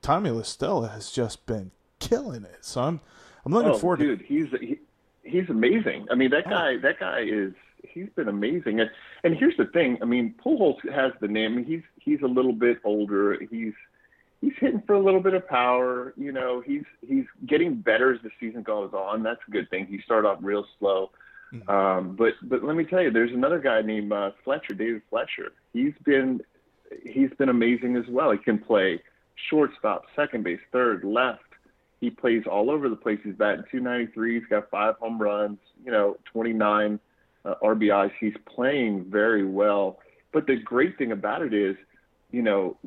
Tommy 0.01 0.31
La 0.31 0.41
Stella 0.41 0.89
has 0.89 1.11
just 1.11 1.45
been 1.45 1.69
killing 1.99 2.43
it. 2.43 2.65
So 2.65 2.81
I'm 2.81 3.01
I'm 3.45 3.53
looking 3.53 3.71
oh, 3.71 3.77
forward. 3.77 3.99
Dude, 3.99 4.19
to... 4.19 4.25
he's 4.25 4.47
he, 4.59 4.79
he's 5.21 5.47
amazing. 5.47 6.07
I 6.09 6.15
mean, 6.15 6.31
that 6.31 6.47
oh. 6.47 6.49
guy 6.49 6.77
that 6.77 6.99
guy 6.99 7.21
is 7.21 7.53
he's 7.83 8.09
been 8.15 8.27
amazing. 8.27 8.79
And 8.79 8.89
and 9.23 9.35
here's 9.35 9.57
the 9.57 9.65
thing. 9.65 9.97
I 10.01 10.05
mean, 10.05 10.35
Pujols 10.43 10.77
has 10.93 11.11
the 11.21 11.27
name. 11.27 11.63
He's 11.63 11.83
he's 11.99 12.21
a 12.21 12.27
little 12.27 12.53
bit 12.53 12.79
older. 12.83 13.37
He's 13.51 13.73
he's 14.41 14.53
hitting 14.59 14.81
for 14.85 14.93
a 14.93 15.03
little 15.03 15.21
bit 15.21 15.33
of 15.33 15.47
power. 15.47 16.13
You 16.17 16.31
know, 16.31 16.61
he's 16.65 16.83
he's 17.07 17.25
getting 17.45 17.75
better 17.75 18.13
as 18.13 18.21
the 18.21 18.29
season 18.39 18.63
goes 18.63 18.93
on. 18.93 19.23
That's 19.23 19.41
a 19.47 19.51
good 19.51 19.69
thing. 19.69 19.87
He 19.87 19.99
started 20.03 20.27
off 20.27 20.39
real 20.41 20.65
slow. 20.79 21.11
Mm-hmm. 21.53 21.69
Um, 21.69 22.15
but 22.15 22.33
but 22.43 22.63
let 22.63 22.75
me 22.75 22.83
tell 22.83 23.01
you, 23.01 23.11
there's 23.11 23.33
another 23.33 23.59
guy 23.59 23.81
named 23.81 24.11
uh, 24.11 24.31
Fletcher, 24.43 24.73
David 24.73 25.01
Fletcher. 25.09 25.51
He's 25.73 25.93
been 26.03 26.41
he's 27.03 27.31
been 27.37 27.49
amazing 27.49 27.95
as 27.95 28.05
well. 28.09 28.31
He 28.31 28.37
can 28.37 28.59
play 28.59 29.01
shortstop, 29.49 30.05
second 30.15 30.43
base, 30.43 30.59
third, 30.71 31.03
left. 31.03 31.41
He 32.01 32.09
plays 32.09 32.43
all 32.49 32.71
over 32.71 32.87
the 32.87 32.95
place. 32.95 33.19
He's 33.23 33.35
batting 33.35 33.65
293. 33.71 34.39
He's 34.39 34.47
got 34.49 34.69
five 34.69 34.95
home 34.95 35.21
runs. 35.21 35.59
You 35.83 35.91
know, 35.91 36.17
29 36.31 36.99
uh, 37.49 37.55
RBIs. 37.63 38.11
He's 38.19 38.33
playing 38.45 39.05
very 39.09 39.45
well. 39.45 39.99
But 40.31 40.47
the 40.47 40.55
great 40.55 40.97
thing 40.97 41.11
about 41.11 41.41
it 41.41 41.53
is, 41.53 41.75
you 42.31 42.41
know, 42.41 42.77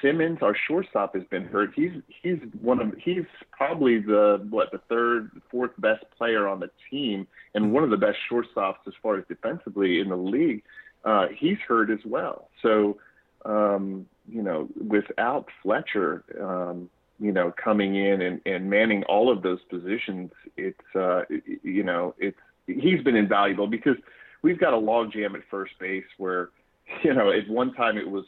Simmons, 0.00 0.38
our 0.42 0.56
shortstop, 0.66 1.14
has 1.14 1.24
been 1.24 1.44
hurt. 1.44 1.70
He's 1.74 1.92
he's 2.22 2.38
one 2.60 2.80
of 2.80 2.94
he's 2.98 3.24
probably 3.50 3.98
the 3.98 4.46
what 4.50 4.70
the 4.72 4.80
third, 4.88 5.30
fourth 5.50 5.72
best 5.78 6.04
player 6.16 6.48
on 6.48 6.60
the 6.60 6.70
team, 6.90 7.26
and 7.54 7.72
one 7.72 7.84
of 7.84 7.90
the 7.90 7.96
best 7.96 8.18
shortstops 8.30 8.86
as 8.86 8.94
far 9.02 9.18
as 9.18 9.24
defensively 9.28 10.00
in 10.00 10.08
the 10.08 10.16
league. 10.16 10.62
Uh, 11.04 11.26
he's 11.38 11.58
hurt 11.68 11.90
as 11.90 12.00
well. 12.04 12.48
So, 12.62 12.98
um, 13.44 14.06
you 14.28 14.42
know, 14.42 14.68
without 14.88 15.48
Fletcher, 15.62 16.24
um, 16.40 16.90
you 17.20 17.32
know, 17.32 17.52
coming 17.62 17.94
in 17.94 18.20
and, 18.22 18.40
and 18.44 18.68
manning 18.68 19.04
all 19.04 19.30
of 19.30 19.42
those 19.42 19.60
positions, 19.70 20.30
it's 20.56 20.94
uh, 20.94 21.22
you 21.62 21.82
know, 21.82 22.14
it's 22.18 22.38
he's 22.66 23.02
been 23.02 23.16
invaluable 23.16 23.66
because 23.66 23.96
we've 24.42 24.58
got 24.58 24.72
a 24.72 24.78
log 24.78 25.12
jam 25.12 25.34
at 25.34 25.42
first 25.50 25.78
base 25.78 26.04
where, 26.18 26.50
you 27.02 27.14
know, 27.14 27.30
at 27.30 27.48
one 27.48 27.72
time 27.74 27.96
it 27.98 28.08
was 28.08 28.24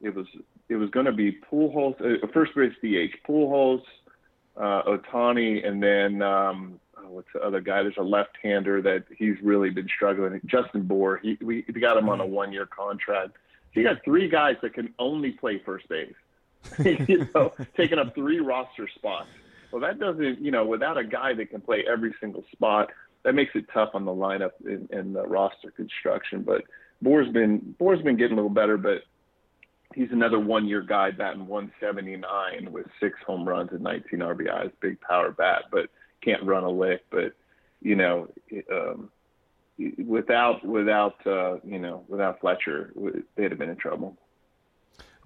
it 0.00 0.14
was 0.14 0.26
it 0.68 0.76
was 0.76 0.90
going 0.90 1.06
to 1.06 1.12
be 1.12 1.38
Pujols, 1.50 2.00
uh, 2.00 2.26
first 2.32 2.54
base 2.54 2.72
DH, 2.82 3.26
Pujols, 3.26 3.82
uh, 4.56 4.82
Ohtani, 4.82 5.66
and 5.66 5.82
then 5.82 6.22
um, 6.22 6.78
oh, 6.96 7.08
what's 7.08 7.28
the 7.32 7.40
other 7.40 7.60
guy? 7.60 7.82
There's 7.82 7.96
a 7.98 8.02
left-hander 8.02 8.82
that 8.82 9.04
he's 9.16 9.36
really 9.42 9.70
been 9.70 9.88
struggling. 9.88 10.40
Justin 10.46 10.82
Bour. 10.82 11.20
He 11.22 11.38
we, 11.40 11.62
got 11.62 11.96
him 11.96 12.08
on 12.08 12.20
a 12.20 12.24
mm-hmm. 12.24 12.32
one-year 12.32 12.66
contract. 12.66 13.32
So 13.72 13.80
you 13.80 13.86
got 13.86 14.04
three 14.04 14.28
guys 14.28 14.56
that 14.62 14.74
can 14.74 14.92
only 14.98 15.32
play 15.32 15.60
first 15.64 15.88
base. 15.88 16.14
you 16.84 17.28
know, 17.34 17.52
taking 17.76 17.98
up 17.98 18.14
three 18.14 18.40
roster 18.40 18.88
spots. 18.88 19.28
Well, 19.70 19.80
that 19.82 19.98
doesn't, 19.98 20.40
you 20.40 20.50
know, 20.50 20.64
without 20.64 20.96
a 20.96 21.04
guy 21.04 21.34
that 21.34 21.50
can 21.50 21.60
play 21.60 21.84
every 21.90 22.14
single 22.20 22.44
spot, 22.52 22.90
that 23.24 23.34
makes 23.34 23.52
it 23.54 23.66
tough 23.72 23.90
on 23.94 24.04
the 24.04 24.12
lineup 24.12 24.52
and, 24.64 24.88
and 24.90 25.14
the 25.14 25.26
roster 25.26 25.70
construction. 25.70 26.42
But 26.42 26.62
Bour's 27.02 27.30
been 27.32 27.74
Bour's 27.78 28.02
been 28.02 28.16
getting 28.16 28.32
a 28.32 28.36
little 28.36 28.50
better, 28.50 28.76
but 28.76 29.02
he's 29.94 30.10
another 30.12 30.38
one-year 30.38 30.82
guy 30.82 31.10
batting 31.10 31.46
179 31.46 32.72
with 32.72 32.86
six 33.00 33.18
home 33.26 33.48
runs 33.48 33.70
and 33.72 33.80
19 33.80 34.20
RBIs, 34.20 34.72
big 34.80 35.00
power 35.00 35.30
bat, 35.30 35.64
but 35.70 35.88
can't 36.22 36.42
run 36.44 36.64
a 36.64 36.70
lick. 36.70 37.04
But 37.10 37.32
you 37.80 37.96
know, 37.96 38.28
um, 38.72 39.10
without 40.04 40.64
without 40.64 41.26
uh, 41.26 41.56
you 41.64 41.78
know 41.78 42.04
without 42.08 42.40
Fletcher, 42.40 42.92
they'd 43.36 43.50
have 43.50 43.58
been 43.58 43.70
in 43.70 43.76
trouble. 43.76 44.16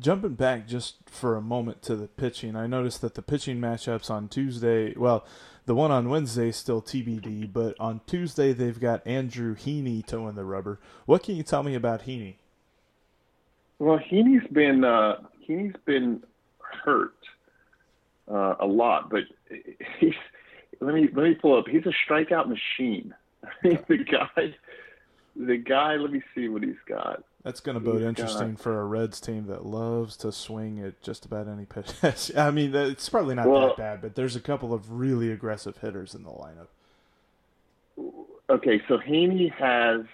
Jumping 0.02 0.34
back 0.34 0.66
just 0.66 0.96
for 1.06 1.36
a 1.36 1.40
moment 1.40 1.80
to 1.82 1.96
the 1.96 2.08
pitching, 2.08 2.56
I 2.56 2.66
noticed 2.66 3.00
that 3.02 3.14
the 3.14 3.22
pitching 3.22 3.60
matchups 3.60 4.10
on 4.10 4.28
Tuesday, 4.28 4.94
well, 4.96 5.24
the 5.64 5.76
one 5.76 5.92
on 5.92 6.08
Wednesday 6.08 6.48
is 6.48 6.56
still 6.56 6.82
TBD, 6.82 7.52
but 7.52 7.78
on 7.78 8.00
Tuesday 8.06 8.52
they've 8.52 8.80
got 8.80 9.06
Andrew 9.06 9.54
Heaney 9.54 10.04
toeing 10.04 10.34
the 10.34 10.44
rubber. 10.44 10.80
What 11.06 11.22
can 11.22 11.36
you 11.36 11.44
tell 11.44 11.62
me 11.62 11.76
about 11.76 12.02
Heaney? 12.02 12.34
Well, 13.78 13.98
Heaney's 13.98 14.46
been 14.52 14.84
uh, 14.84 15.18
Heaney's 15.48 15.76
been 15.84 16.22
hurt 16.58 17.14
uh, 18.28 18.56
a 18.58 18.66
lot, 18.66 19.08
but 19.08 19.22
he's 20.00 20.14
let 20.80 20.94
me 20.94 21.08
let 21.14 21.24
me 21.24 21.34
pull 21.34 21.58
up. 21.58 21.66
He's 21.68 21.86
a 21.86 21.92
strikeout 22.10 22.48
machine. 22.48 23.14
the 23.62 23.98
guy, 23.98 24.54
the 25.36 25.56
guy. 25.56 25.96
Let 25.96 26.10
me 26.10 26.22
see 26.34 26.48
what 26.48 26.62
he's 26.62 26.74
got. 26.88 27.24
That's 27.44 27.58
going 27.58 27.74
to 27.74 27.80
bode 27.80 28.02
interesting 28.02 28.56
for 28.56 28.80
a 28.80 28.84
Reds 28.84 29.20
team 29.20 29.46
that 29.46 29.66
loves 29.66 30.16
to 30.18 30.30
swing 30.30 30.78
at 30.80 31.02
just 31.02 31.24
about 31.24 31.48
any 31.48 31.64
pitch. 31.64 32.30
I 32.36 32.52
mean, 32.52 32.74
it's 32.74 33.08
probably 33.08 33.34
not 33.34 33.48
well, 33.48 33.68
that 33.68 33.76
bad, 33.76 34.00
but 34.00 34.14
there's 34.14 34.36
a 34.36 34.40
couple 34.40 34.72
of 34.72 34.92
really 34.92 35.32
aggressive 35.32 35.78
hitters 35.78 36.14
in 36.14 36.22
the 36.22 36.30
lineup. 36.30 36.68
Okay, 38.48 38.80
so 38.86 38.98
Heaney 38.98 39.50
has 39.52 40.04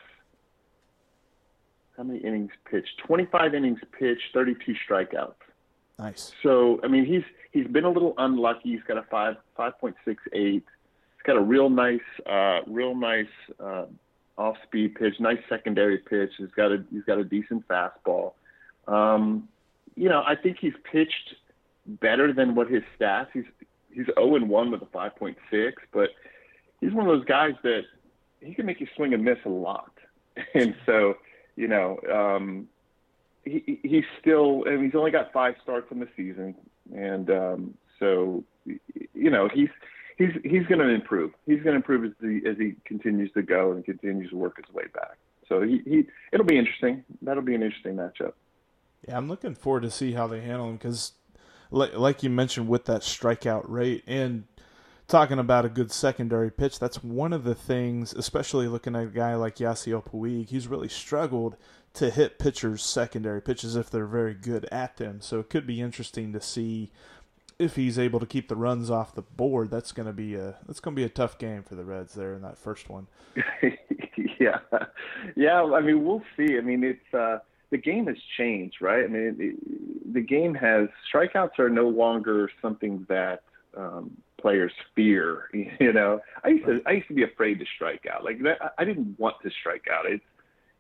how 1.99 2.05
many 2.05 2.21
innings 2.21 2.53
pitched? 2.71 2.97
25 3.07 3.55
innings 3.55 3.81
pitched, 3.99 4.23
32 4.33 4.75
strikeouts. 4.89 5.35
Nice. 5.99 6.33
So, 6.45 6.81
I 6.85 6.87
mean, 6.87 7.05
he's 7.05 7.25
he's 7.51 7.67
been 7.67 7.85
a 7.85 7.91
little 7.91 8.15
unlucky. 8.19 8.71
He's 8.71 8.83
got 8.87 8.99
a 8.99 9.03
five 9.03 9.35
5.68. 9.59 9.95
He's 10.33 10.63
got 11.25 11.37
a 11.37 11.41
real 11.41 11.69
nice, 11.69 12.01
uh, 12.25 12.61
real 12.69 12.95
nice 12.95 13.27
uh, 13.59 13.87
off 14.39 14.57
speed 14.65 14.95
pitch, 14.95 15.15
nice 15.19 15.39
secondary 15.49 15.99
pitch. 15.99 16.31
He's 16.39 16.51
got 16.57 16.73
a 16.73 16.85
he's 16.91 17.03
got 17.03 17.19
a 17.19 17.25
decent 17.25 17.67
fastball. 17.69 18.33
Um, 18.87 19.49
you 19.97 20.09
know, 20.09 20.23
I 20.27 20.37
think 20.37 20.59
he's 20.61 20.75
pitched 20.91 21.35
better 21.87 22.33
than 22.33 22.55
what 22.55 22.71
his 22.71 22.83
stats. 22.99 23.29
He's 23.35 23.45
he's 23.91 24.07
0 24.15 24.37
and 24.37 24.49
1 24.49 24.71
with 24.71 24.83
a 24.83 24.87
5.6, 24.87 25.73
but 25.93 26.11
he's 26.81 26.93
one 26.93 27.09
of 27.09 27.19
those 27.19 27.27
guys 27.27 27.55
that 27.65 27.83
he 28.41 28.55
can 28.55 28.65
make 28.65 28.81
you 28.81 28.87
swing 28.95 29.13
and 29.13 29.25
miss 29.25 29.39
a 29.45 29.51
lot. 29.51 29.93
And 30.55 30.77
so, 30.87 31.15
you 31.57 31.67
know, 31.67 31.99
um, 32.13 32.69
he 33.45 33.81
he's 33.83 34.05
still 34.21 34.63
and 34.65 34.85
he's 34.85 34.95
only 34.95 35.11
got 35.11 35.33
five 35.33 35.55
starts 35.63 35.91
in 35.91 35.99
the 35.99 36.09
season, 36.17 36.55
and 36.95 37.29
um, 37.29 37.75
so 37.99 38.45
you 38.65 39.31
know 39.31 39.49
he's 39.53 39.71
he's 40.19 40.33
he's 40.43 40.67
going 40.67 40.81
to 40.81 40.89
improve. 40.89 41.33
He's 41.47 41.63
going 41.63 41.73
to 41.73 41.77
improve 41.77 42.05
as 42.05 42.13
he 42.21 42.43
as 42.47 42.59
he 42.59 42.75
continues 42.85 43.33
to 43.33 43.43
go 43.43 43.73
and 43.73 43.85
continues 43.85 44.31
to 44.31 44.37
work 44.37 44.57
his 44.57 44.75
way 44.75 44.85
back. 44.93 45.17
So 45.49 45.63
he, 45.63 45.81
he 45.85 46.07
it'll 46.33 46.45
be 46.45 46.59
interesting. 46.59 47.05
That'll 47.23 47.43
be 47.43 47.55
an 47.55 47.63
interesting 47.63 47.95
matchup. 47.95 48.33
Yeah, 49.07 49.17
I'm 49.17 49.29
looking 49.29 49.55
forward 49.55 49.85
to 49.85 49.91
see 49.91 50.13
how 50.13 50.27
they 50.27 50.41
handle 50.41 50.69
him 50.69 50.77
because, 50.77 51.13
like, 51.71 51.97
like 51.97 52.23
you 52.23 52.31
mentioned, 52.31 52.69
with 52.69 52.85
that 52.87 53.03
strikeout 53.03 53.63
rate 53.67 54.03
and 54.07 54.45
talking 55.07 55.39
about 55.39 55.65
a 55.65 55.69
good 55.69 55.93
secondary 55.93 56.51
pitch, 56.51 56.79
that's 56.79 57.03
one 57.03 57.33
of 57.33 57.45
the 57.45 57.55
things, 57.55 58.13
especially 58.13 58.67
looking 58.67 58.97
at 58.97 59.05
a 59.05 59.07
guy 59.07 59.37
like 59.37 59.57
Yasiel 59.57 60.05
Puig, 60.05 60.51
he's 60.51 60.67
really 60.67 60.89
struggled 60.89 61.57
to 61.95 62.11
hit 62.11 62.39
pitchers' 62.39 62.83
secondary 62.83 63.41
pitches 63.41 63.77
if 63.77 63.89
they're 63.89 64.07
very 64.07 64.35
good 64.35 64.67
at 64.71 64.97
them. 64.97 65.21
So 65.21 65.39
it 65.39 65.49
could 65.49 65.67
be 65.67 65.81
interesting 65.81 66.33
to 66.33 66.41
see 66.41 66.91
if 67.59 67.77
he's 67.77 67.99
able 67.99 68.21
to 68.21 68.27
keep 68.27 68.49
the 68.49 68.57
runs 68.57 68.91
off 68.91 69.15
the 69.15 69.23
board, 69.23 69.71
that's 69.71 69.93
going 69.93 70.07
to 70.07 70.13
be 70.13 70.35
a 70.35 70.57
that's 70.67 70.81
going 70.81 70.95
to 70.95 71.01
be 71.01 71.05
a 71.05 71.09
tough 71.09 71.39
game 71.39 71.63
for 71.63 71.75
the 71.75 71.85
Reds 71.85 72.15
there 72.15 72.35
in 72.35 72.43
that 72.43 72.57
first 72.57 72.89
one. 72.89 73.09
yeah, 74.41 74.59
yeah. 75.37 75.63
I 75.63 75.81
mean, 75.81 76.05
we'll 76.05 76.23
see. 76.37 76.57
I 76.57 76.61
mean, 76.61 76.85
it's 76.85 77.15
uh, 77.15 77.39
the 77.71 77.79
game 77.79 78.07
has 78.07 78.17
changed, 78.37 78.77
right? 78.81 79.05
I 79.05 79.09
mean, 79.09 79.37
the, 79.37 80.13
the 80.13 80.21
game 80.21 80.55
has 80.55 80.89
strikeouts 81.13 81.59
are 81.59 81.69
no 81.69 81.89
longer 81.89 82.51
something 82.63 83.05
that 83.09 83.43
um, 83.77 84.17
players 84.41 84.73
fear. 84.95 85.49
You 85.81 85.93
know, 85.93 86.21
I 86.45 86.49
used 86.49 86.67
to 86.67 86.81
I 86.87 86.93
used 86.93 87.09
to 87.09 87.15
be 87.15 87.25
afraid 87.25 87.59
to 87.59 87.65
strike 87.75 88.07
out. 88.13 88.25
Like 88.25 88.43
that, 88.43 88.75
I 88.79 88.85
didn't 88.85 89.19
want 89.19 89.37
to 89.43 89.51
strike 89.61 89.87
out. 89.93 90.07
It 90.07 90.21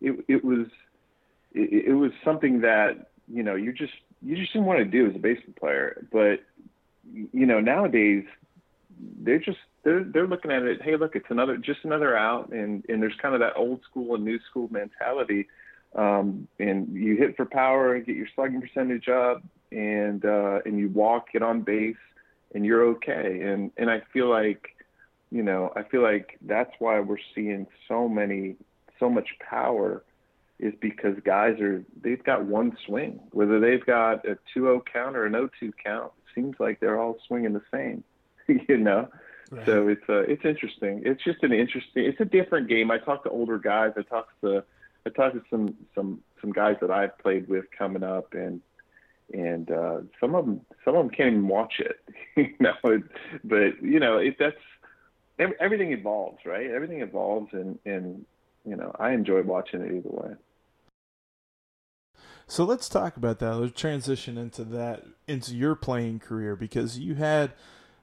it 0.00 0.24
it 0.28 0.44
was 0.44 0.66
it, 1.52 1.86
it 1.88 1.94
was 1.94 2.12
something 2.24 2.60
that 2.60 3.10
you 3.26 3.42
know 3.42 3.54
you 3.54 3.72
just 3.72 3.92
you 4.22 4.36
just 4.36 4.52
didn't 4.52 4.66
want 4.66 4.80
to 4.80 4.84
do 4.84 5.08
as 5.08 5.16
a 5.16 5.18
baseball 5.18 5.54
player. 5.58 6.06
But 6.12 6.40
you 7.12 7.46
know 7.46 7.60
nowadays 7.60 8.24
they're 9.20 9.38
just 9.38 9.58
they're 9.84 10.04
they're 10.04 10.26
looking 10.26 10.50
at 10.50 10.62
it. 10.62 10.82
Hey, 10.82 10.96
look, 10.96 11.16
it's 11.16 11.30
another 11.30 11.56
just 11.56 11.80
another 11.84 12.16
out, 12.16 12.50
and 12.52 12.84
and 12.88 13.02
there's 13.02 13.16
kind 13.20 13.34
of 13.34 13.40
that 13.40 13.56
old 13.56 13.80
school 13.88 14.14
and 14.14 14.24
new 14.24 14.38
school 14.50 14.68
mentality. 14.70 15.46
Um, 15.94 16.48
and 16.58 16.92
you 16.92 17.16
hit 17.16 17.36
for 17.36 17.46
power 17.46 17.94
and 17.94 18.04
get 18.04 18.16
your 18.16 18.26
slugging 18.34 18.60
percentage 18.60 19.08
up, 19.08 19.42
and 19.72 20.24
uh, 20.24 20.60
and 20.64 20.78
you 20.78 20.88
walk, 20.88 21.32
get 21.32 21.42
on 21.42 21.62
base, 21.62 21.96
and 22.54 22.64
you're 22.64 22.84
okay. 22.90 23.40
And 23.42 23.70
and 23.76 23.90
I 23.90 24.02
feel 24.12 24.28
like, 24.28 24.76
you 25.30 25.42
know, 25.42 25.72
I 25.76 25.82
feel 25.84 26.02
like 26.02 26.38
that's 26.42 26.72
why 26.78 27.00
we're 27.00 27.16
seeing 27.34 27.66
so 27.86 28.08
many, 28.08 28.56
so 29.00 29.08
much 29.08 29.28
power, 29.48 30.04
is 30.58 30.74
because 30.80 31.16
guys 31.24 31.60
are 31.60 31.84
they've 32.02 32.22
got 32.24 32.44
one 32.44 32.76
swing. 32.86 33.20
Whether 33.30 33.60
they've 33.60 33.84
got 33.84 34.26
a 34.26 34.38
2-0 34.56 34.82
count 34.92 35.16
or 35.16 35.26
an 35.26 35.32
0-2 35.32 35.72
count, 35.82 36.12
it 36.18 36.34
seems 36.34 36.56
like 36.58 36.80
they're 36.80 37.00
all 37.00 37.18
swinging 37.26 37.52
the 37.52 37.62
same. 37.72 38.04
you 38.68 38.76
know. 38.76 39.08
Right. 39.50 39.66
So 39.66 39.88
it's 39.88 40.02
uh, 40.08 40.20
it's 40.20 40.44
interesting. 40.44 41.02
It's 41.04 41.22
just 41.24 41.42
an 41.42 41.52
interesting. 41.52 42.04
It's 42.04 42.20
a 42.20 42.24
different 42.24 42.68
game. 42.68 42.90
I 42.90 42.98
talk 42.98 43.22
to 43.24 43.30
older 43.30 43.58
guys. 43.58 43.92
I 43.96 44.02
talk 44.02 44.28
to 44.42 44.62
I 45.06 45.10
talk 45.10 45.32
to 45.32 45.42
some 45.50 45.74
some 45.94 46.20
some 46.40 46.52
guys 46.52 46.76
that 46.80 46.90
I've 46.90 47.16
played 47.18 47.48
with 47.48 47.64
coming 47.76 48.02
up, 48.02 48.34
and 48.34 48.60
and 49.32 49.70
uh, 49.70 50.00
some 50.20 50.34
of 50.34 50.44
them 50.44 50.60
some 50.84 50.96
of 50.96 51.06
them 51.06 51.10
can't 51.10 51.28
even 51.28 51.48
watch 51.48 51.80
it, 51.80 51.98
you 52.36 52.54
know. 52.60 52.74
But 53.42 53.82
you 53.82 54.00
know, 54.00 54.18
it, 54.18 54.36
that's 54.38 54.56
everything 55.60 55.92
evolves, 55.92 56.40
right? 56.44 56.70
Everything 56.70 57.00
evolves, 57.00 57.52
and 57.52 57.78
and 57.86 58.26
you 58.66 58.76
know, 58.76 58.94
I 58.98 59.12
enjoy 59.12 59.42
watching 59.42 59.80
it 59.80 59.86
either 59.86 60.10
way. 60.10 60.34
So 62.50 62.64
let's 62.64 62.88
talk 62.88 63.18
about 63.18 63.40
that. 63.40 63.56
Let's 63.56 63.78
transition 63.78 64.38
into 64.38 64.64
that 64.64 65.04
into 65.26 65.54
your 65.54 65.74
playing 65.74 66.20
career 66.20 66.56
because 66.56 66.98
you 66.98 67.14
had 67.14 67.52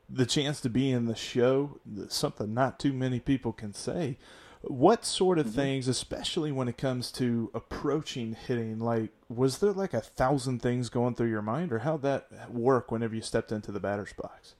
the 0.08 0.28
chance 0.28 0.62
to 0.62 0.70
be 0.70 0.92
in 0.92 1.06
the 1.06 1.16
show, 1.16 1.80
something 2.10 2.54
not 2.54 2.80
too 2.80 2.94
many 2.94 3.20
people 3.20 3.52
can 3.52 3.74
say. 3.74 4.20
What 4.62 5.04
sort 5.04 5.40
of 5.40 5.48
mm-hmm. 5.48 5.56
things, 5.56 5.88
especially 5.88 6.52
when 6.52 6.68
it 6.68 6.78
comes 6.78 7.12
to 7.14 7.50
approaching 7.56 8.36
hitting, 8.36 8.78
like 8.80 9.10
was 9.30 9.58
there 9.58 9.72
like 9.72 9.96
a 9.96 10.02
thousand 10.02 10.62
things 10.62 10.90
going 10.90 11.16
through 11.16 11.30
your 11.30 11.42
mind, 11.42 11.74
or 11.74 11.80
how'd 11.80 12.04
that 12.04 12.52
work 12.52 12.92
whenever 12.92 13.16
you 13.16 13.22
stepped 13.22 13.52
into 13.52 13.72
the 13.72 13.80
batter's 13.80 14.14
box? 14.14 14.54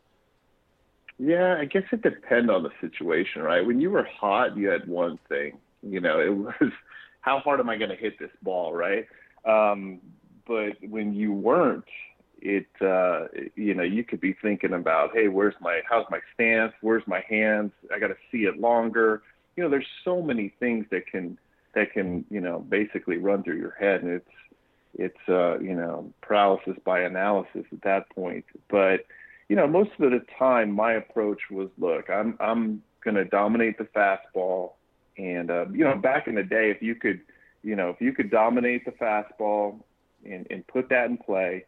Yeah, 1.20 1.58
I 1.60 1.66
guess 1.66 1.84
it 1.92 2.02
depends 2.02 2.50
on 2.50 2.64
the 2.64 2.72
situation, 2.82 3.44
right? 3.44 3.66
When 3.66 3.80
you 3.80 3.92
were 3.92 4.04
hot, 4.04 4.58
you 4.58 4.68
had 4.68 4.88
one 4.88 5.20
thing, 5.30 5.60
you 5.84 6.02
know, 6.02 6.20
it 6.20 6.30
was 6.36 6.72
how 7.22 7.40
hard 7.40 7.60
am 7.60 7.70
I 7.70 7.78
going 7.78 7.92
to 7.92 7.96
hit 7.96 8.18
this 8.18 8.32
ball, 8.42 8.74
right? 8.74 9.06
Um, 9.46 10.00
but 10.48 10.74
when 10.88 11.14
you 11.14 11.34
weren't, 11.34 11.86
it 12.42 12.68
uh, 12.82 13.28
you 13.56 13.74
know 13.74 13.84
you 13.84 14.04
could 14.04 14.22
be 14.22 14.36
thinking 14.42 14.74
about 14.74 15.12
hey 15.14 15.28
where's 15.28 15.56
my 15.62 15.82
how's 15.90 16.06
my 16.10 16.20
stance? 16.34 16.74
Where's 16.82 17.04
my 17.08 17.24
hands? 17.28 17.72
I 17.94 18.00
got 18.00 18.08
to 18.08 18.18
see 18.32 18.44
it 18.46 18.60
longer. 18.60 19.24
You 19.56 19.64
know 19.64 19.70
there's 19.70 19.88
so 20.04 20.22
many 20.22 20.54
things 20.60 20.86
that 20.92 21.08
can 21.08 21.38
that 21.74 21.92
can 21.94 22.26
you 22.30 22.42
know 22.42 22.60
basically 22.60 23.18
run 23.18 23.44
through 23.44 23.58
your 23.58 23.76
head 23.80 24.04
and 24.04 24.12
it's 24.12 24.30
it's 24.98 25.30
uh, 25.30 25.60
you 25.60 25.76
know 25.76 26.12
paralysis 26.22 26.76
by 26.86 27.02
analysis 27.02 27.66
at 27.72 27.82
that 27.84 28.10
point. 28.10 28.46
But 28.70 29.06
you 29.50 29.56
know 29.56 29.68
most 29.68 29.92
of 30.00 30.12
the 30.12 30.22
time 30.38 30.72
my 30.72 30.94
approach 30.94 31.42
was 31.50 31.70
look 31.78 32.10
I'm 32.10 32.38
I'm 32.40 32.84
going 33.04 33.16
to 33.16 33.26
dominate 33.26 33.78
the 33.78 33.86
fastball 33.86 34.72
and 35.18 35.50
uh, 35.50 35.66
you 35.72 35.84
know 35.84 35.96
back 35.96 36.28
in 36.28 36.36
the 36.36 36.44
day 36.44 36.70
if 36.70 36.82
you 36.82 36.96
could 36.96 37.22
you 37.66 37.76
know 37.76 37.90
if 37.90 38.00
you 38.00 38.14
could 38.14 38.32
dominate 38.32 38.86
the 38.86 38.92
fastball 38.92 39.82
and, 40.24 40.48
and 40.50 40.66
put 40.68 40.88
that 40.90 41.10
in 41.10 41.18
play 41.18 41.66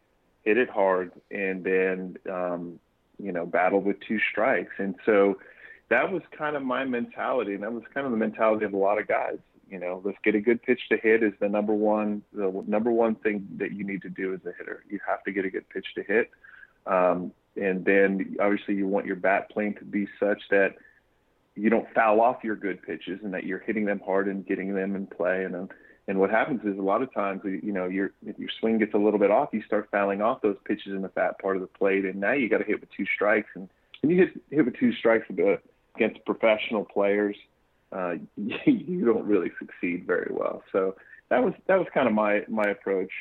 hit 0.48 0.56
it 0.56 0.70
hard, 0.70 1.12
and 1.30 1.62
then 1.62 2.16
um, 2.30 2.80
you 3.18 3.32
know 3.32 3.44
battle 3.44 3.80
with 3.80 3.96
two 4.00 4.18
strikes. 4.30 4.72
And 4.78 4.94
so 5.04 5.38
that 5.90 6.10
was 6.10 6.22
kind 6.36 6.56
of 6.56 6.62
my 6.62 6.84
mentality, 6.84 7.54
and 7.54 7.62
that 7.62 7.72
was 7.72 7.82
kind 7.92 8.06
of 8.06 8.12
the 8.12 8.18
mentality 8.18 8.64
of 8.64 8.72
a 8.72 8.76
lot 8.76 8.98
of 8.98 9.06
guys. 9.06 9.38
You 9.70 9.78
know, 9.78 10.00
let's 10.02 10.16
get 10.24 10.34
a 10.34 10.40
good 10.40 10.62
pitch 10.62 10.80
to 10.88 10.96
hit 10.96 11.22
is 11.22 11.34
the 11.40 11.48
number 11.48 11.74
one 11.74 12.22
the 12.32 12.64
number 12.66 12.90
one 12.90 13.14
thing 13.16 13.46
that 13.58 13.72
you 13.72 13.84
need 13.84 14.00
to 14.02 14.08
do 14.08 14.32
as 14.32 14.40
a 14.46 14.52
hitter. 14.56 14.84
You 14.88 15.00
have 15.06 15.22
to 15.24 15.32
get 15.32 15.44
a 15.44 15.50
good 15.50 15.68
pitch 15.68 15.86
to 15.96 16.02
hit, 16.02 16.30
um, 16.86 17.32
and 17.54 17.84
then 17.84 18.36
obviously 18.40 18.74
you 18.74 18.86
want 18.86 19.04
your 19.04 19.16
bat 19.16 19.50
plane 19.50 19.74
to 19.74 19.84
be 19.84 20.08
such 20.18 20.40
that 20.50 20.76
you 21.56 21.68
don't 21.68 21.92
foul 21.92 22.22
off 22.22 22.42
your 22.42 22.56
good 22.56 22.80
pitches 22.82 23.20
and 23.22 23.34
that 23.34 23.44
you're 23.44 23.58
hitting 23.58 23.84
them 23.84 24.00
hard 24.06 24.28
and 24.28 24.46
getting 24.46 24.74
them 24.74 24.96
in 24.96 25.06
play. 25.06 25.44
And 25.44 25.54
uh, 25.54 25.66
and 26.08 26.18
what 26.18 26.30
happens 26.30 26.62
is 26.64 26.78
a 26.78 26.82
lot 26.82 27.02
of 27.02 27.12
times, 27.12 27.42
you 27.44 27.70
know, 27.70 27.86
your 27.86 28.12
your 28.24 28.48
swing 28.58 28.78
gets 28.78 28.94
a 28.94 28.98
little 28.98 29.20
bit 29.20 29.30
off, 29.30 29.50
you 29.52 29.62
start 29.62 29.88
fouling 29.92 30.22
off 30.22 30.40
those 30.40 30.56
pitches 30.64 30.94
in 30.94 31.02
the 31.02 31.10
fat 31.10 31.38
part 31.38 31.56
of 31.56 31.60
the 31.60 31.68
plate, 31.68 32.06
and 32.06 32.16
now 32.16 32.32
you 32.32 32.48
got 32.48 32.58
to 32.58 32.64
hit 32.64 32.80
with 32.80 32.88
two 32.96 33.04
strikes. 33.14 33.50
And 33.54 33.68
when 34.00 34.10
you 34.10 34.22
hit 34.22 34.40
hit 34.50 34.64
with 34.64 34.76
two 34.76 34.94
strikes 34.94 35.26
against 35.28 36.24
professional 36.24 36.86
players, 36.86 37.36
uh, 37.92 38.14
you 38.36 39.04
don't 39.04 39.26
really 39.26 39.52
succeed 39.58 40.06
very 40.06 40.30
well. 40.32 40.62
So 40.72 40.96
that 41.28 41.44
was 41.44 41.52
that 41.66 41.78
was 41.78 41.86
kind 41.92 42.08
of 42.08 42.14
my 42.14 42.42
my 42.48 42.64
approach 42.64 43.12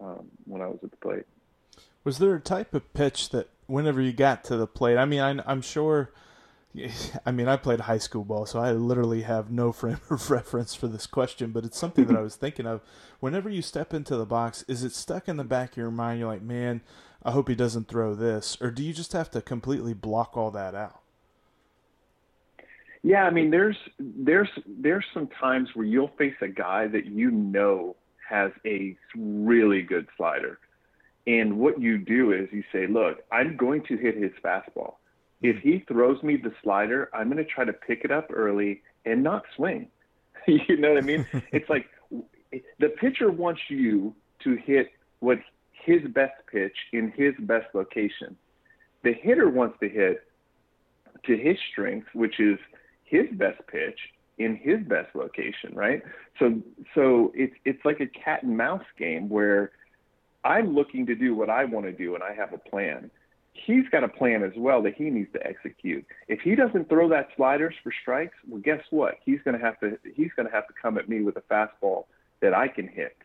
um, 0.00 0.26
when 0.44 0.60
I 0.62 0.66
was 0.66 0.78
at 0.82 0.90
the 0.90 0.96
plate. 0.96 1.24
Was 2.02 2.18
there 2.18 2.34
a 2.34 2.40
type 2.40 2.74
of 2.74 2.92
pitch 2.92 3.30
that 3.30 3.50
whenever 3.68 4.00
you 4.00 4.12
got 4.12 4.42
to 4.44 4.56
the 4.56 4.66
plate? 4.66 4.98
I 4.98 5.04
mean, 5.04 5.20
I, 5.20 5.40
I'm 5.46 5.62
sure 5.62 6.10
I 7.26 7.30
mean, 7.30 7.48
I 7.48 7.56
played 7.56 7.80
high 7.80 7.98
school 7.98 8.24
ball, 8.24 8.46
so 8.46 8.58
I 8.58 8.72
literally 8.72 9.22
have 9.22 9.50
no 9.50 9.72
frame 9.72 10.00
of 10.10 10.30
reference 10.30 10.74
for 10.74 10.88
this 10.88 11.06
question, 11.06 11.50
but 11.50 11.64
it's 11.64 11.78
something 11.78 12.06
that 12.06 12.16
I 12.16 12.22
was 12.22 12.36
thinking 12.36 12.66
of. 12.66 12.80
Whenever 13.20 13.48
you 13.48 13.62
step 13.62 13.92
into 13.94 14.16
the 14.16 14.26
box, 14.26 14.64
is 14.68 14.84
it 14.84 14.92
stuck 14.92 15.28
in 15.28 15.36
the 15.36 15.44
back 15.44 15.72
of 15.72 15.76
your 15.76 15.90
mind? 15.90 16.20
You're 16.20 16.28
like, 16.28 16.42
man, 16.42 16.80
I 17.22 17.30
hope 17.30 17.48
he 17.48 17.54
doesn't 17.54 17.88
throw 17.88 18.14
this. 18.14 18.56
Or 18.60 18.70
do 18.70 18.82
you 18.82 18.92
just 18.92 19.12
have 19.12 19.30
to 19.32 19.42
completely 19.42 19.94
block 19.94 20.36
all 20.36 20.50
that 20.52 20.74
out? 20.74 21.00
Yeah, 23.04 23.24
I 23.24 23.30
mean, 23.30 23.50
there's 23.50 23.76
there's 23.98 24.48
there's 24.64 25.04
some 25.12 25.28
times 25.40 25.70
where 25.74 25.84
you'll 25.84 26.12
face 26.16 26.36
a 26.40 26.46
guy 26.46 26.86
that 26.86 27.06
you 27.06 27.32
know 27.32 27.96
has 28.28 28.52
a 28.64 28.96
really 29.16 29.82
good 29.82 30.06
slider, 30.16 30.60
and 31.26 31.58
what 31.58 31.80
you 31.80 31.98
do 31.98 32.30
is 32.30 32.48
you 32.52 32.62
say, 32.70 32.86
look, 32.86 33.24
I'm 33.32 33.56
going 33.56 33.82
to 33.86 33.96
hit 33.96 34.16
his 34.16 34.30
fastball 34.44 34.94
if 35.42 35.58
he 35.58 35.80
throws 35.88 36.22
me 36.22 36.36
the 36.36 36.52
slider, 36.62 37.10
I'm 37.12 37.30
going 37.30 37.44
to 37.44 37.50
try 37.50 37.64
to 37.64 37.72
pick 37.72 38.04
it 38.04 38.10
up 38.10 38.28
early 38.32 38.82
and 39.04 39.22
not 39.22 39.44
swing. 39.56 39.88
you 40.46 40.76
know 40.76 40.94
what 40.94 41.02
I 41.02 41.06
mean? 41.06 41.26
it's 41.52 41.68
like 41.68 41.86
the 42.78 42.88
pitcher 42.88 43.30
wants 43.30 43.60
you 43.68 44.14
to 44.44 44.56
hit 44.56 44.90
what 45.20 45.38
his 45.72 46.02
best 46.10 46.34
pitch 46.50 46.76
in 46.92 47.12
his 47.16 47.34
best 47.40 47.66
location. 47.74 48.36
The 49.02 49.12
hitter 49.12 49.48
wants 49.48 49.78
to 49.80 49.88
hit 49.88 50.22
to 51.26 51.36
his 51.36 51.56
strength, 51.70 52.06
which 52.14 52.38
is 52.38 52.58
his 53.04 53.26
best 53.32 53.60
pitch 53.66 53.98
in 54.38 54.56
his 54.56 54.80
best 54.86 55.14
location, 55.14 55.74
right? 55.74 56.02
So 56.38 56.60
so 56.94 57.32
it's 57.34 57.54
it's 57.64 57.84
like 57.84 58.00
a 58.00 58.06
cat 58.06 58.42
and 58.42 58.56
mouse 58.56 58.84
game 58.98 59.28
where 59.28 59.72
I'm 60.44 60.74
looking 60.74 61.06
to 61.06 61.14
do 61.14 61.34
what 61.34 61.50
I 61.50 61.64
want 61.64 61.86
to 61.86 61.92
do 61.92 62.14
and 62.14 62.22
I 62.22 62.32
have 62.34 62.52
a 62.52 62.58
plan 62.58 63.10
he's 63.52 63.88
got 63.90 64.04
a 64.04 64.08
plan 64.08 64.42
as 64.42 64.52
well 64.56 64.82
that 64.82 64.94
he 64.94 65.04
needs 65.04 65.32
to 65.32 65.46
execute. 65.46 66.04
If 66.28 66.40
he 66.40 66.54
doesn't 66.54 66.88
throw 66.88 67.08
that 67.10 67.28
sliders 67.36 67.74
for 67.82 67.92
strikes, 68.02 68.36
well, 68.48 68.60
guess 68.60 68.82
what? 68.90 69.18
He's 69.24 69.40
going 69.44 69.58
to 69.58 69.64
have 69.64 69.78
to 69.80 69.98
he's 70.14 70.30
going 70.36 70.48
to 70.48 70.54
have 70.54 70.66
to 70.68 70.74
come 70.80 70.98
at 70.98 71.08
me 71.08 71.22
with 71.22 71.36
a 71.36 71.42
fastball 71.42 72.04
that 72.40 72.54
I 72.54 72.68
can 72.68 72.88
hit. 72.88 73.16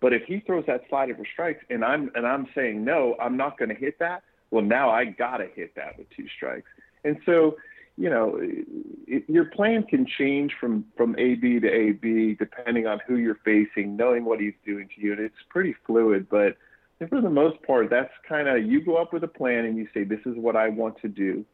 But 0.00 0.12
if 0.12 0.22
he 0.26 0.40
throws 0.40 0.64
that 0.66 0.82
slider 0.88 1.14
for 1.14 1.24
strikes 1.32 1.64
and 1.70 1.84
I'm 1.84 2.10
and 2.14 2.26
I'm 2.26 2.48
saying 2.54 2.84
no, 2.84 3.16
I'm 3.20 3.36
not 3.36 3.58
going 3.58 3.70
to 3.70 3.74
hit 3.74 3.98
that. 4.00 4.22
Well, 4.50 4.64
now 4.64 4.90
I 4.90 5.04
got 5.04 5.38
to 5.38 5.46
hit 5.54 5.74
that 5.76 5.98
with 5.98 6.08
two 6.16 6.26
strikes. 6.36 6.70
And 7.04 7.18
so, 7.26 7.56
you 7.96 8.08
know, 8.08 8.38
it, 8.40 9.24
your 9.28 9.44
plan 9.46 9.84
can 9.84 10.06
change 10.06 10.52
from 10.60 10.84
from 10.96 11.16
AB 11.18 11.60
to 11.60 11.68
AB 11.68 12.34
depending 12.34 12.86
on 12.86 13.00
who 13.06 13.16
you're 13.16 13.38
facing, 13.44 13.96
knowing 13.96 14.24
what 14.24 14.40
he's 14.40 14.54
doing 14.64 14.88
to 14.94 15.00
you, 15.00 15.12
and 15.12 15.20
it's 15.20 15.34
pretty 15.48 15.74
fluid. 15.86 16.26
But 16.28 16.56
and 17.00 17.08
for 17.08 17.20
the 17.20 17.30
most 17.30 17.62
part, 17.62 17.90
that's 17.90 18.12
kind 18.28 18.48
of 18.48 18.64
you 18.64 18.80
go 18.80 18.96
up 18.96 19.12
with 19.12 19.24
a 19.24 19.28
plan 19.28 19.64
and 19.64 19.76
you 19.76 19.88
say, 19.94 20.04
"This 20.04 20.20
is 20.26 20.36
what 20.36 20.56
I 20.56 20.68
want 20.68 21.00
to 21.02 21.08
do." 21.08 21.44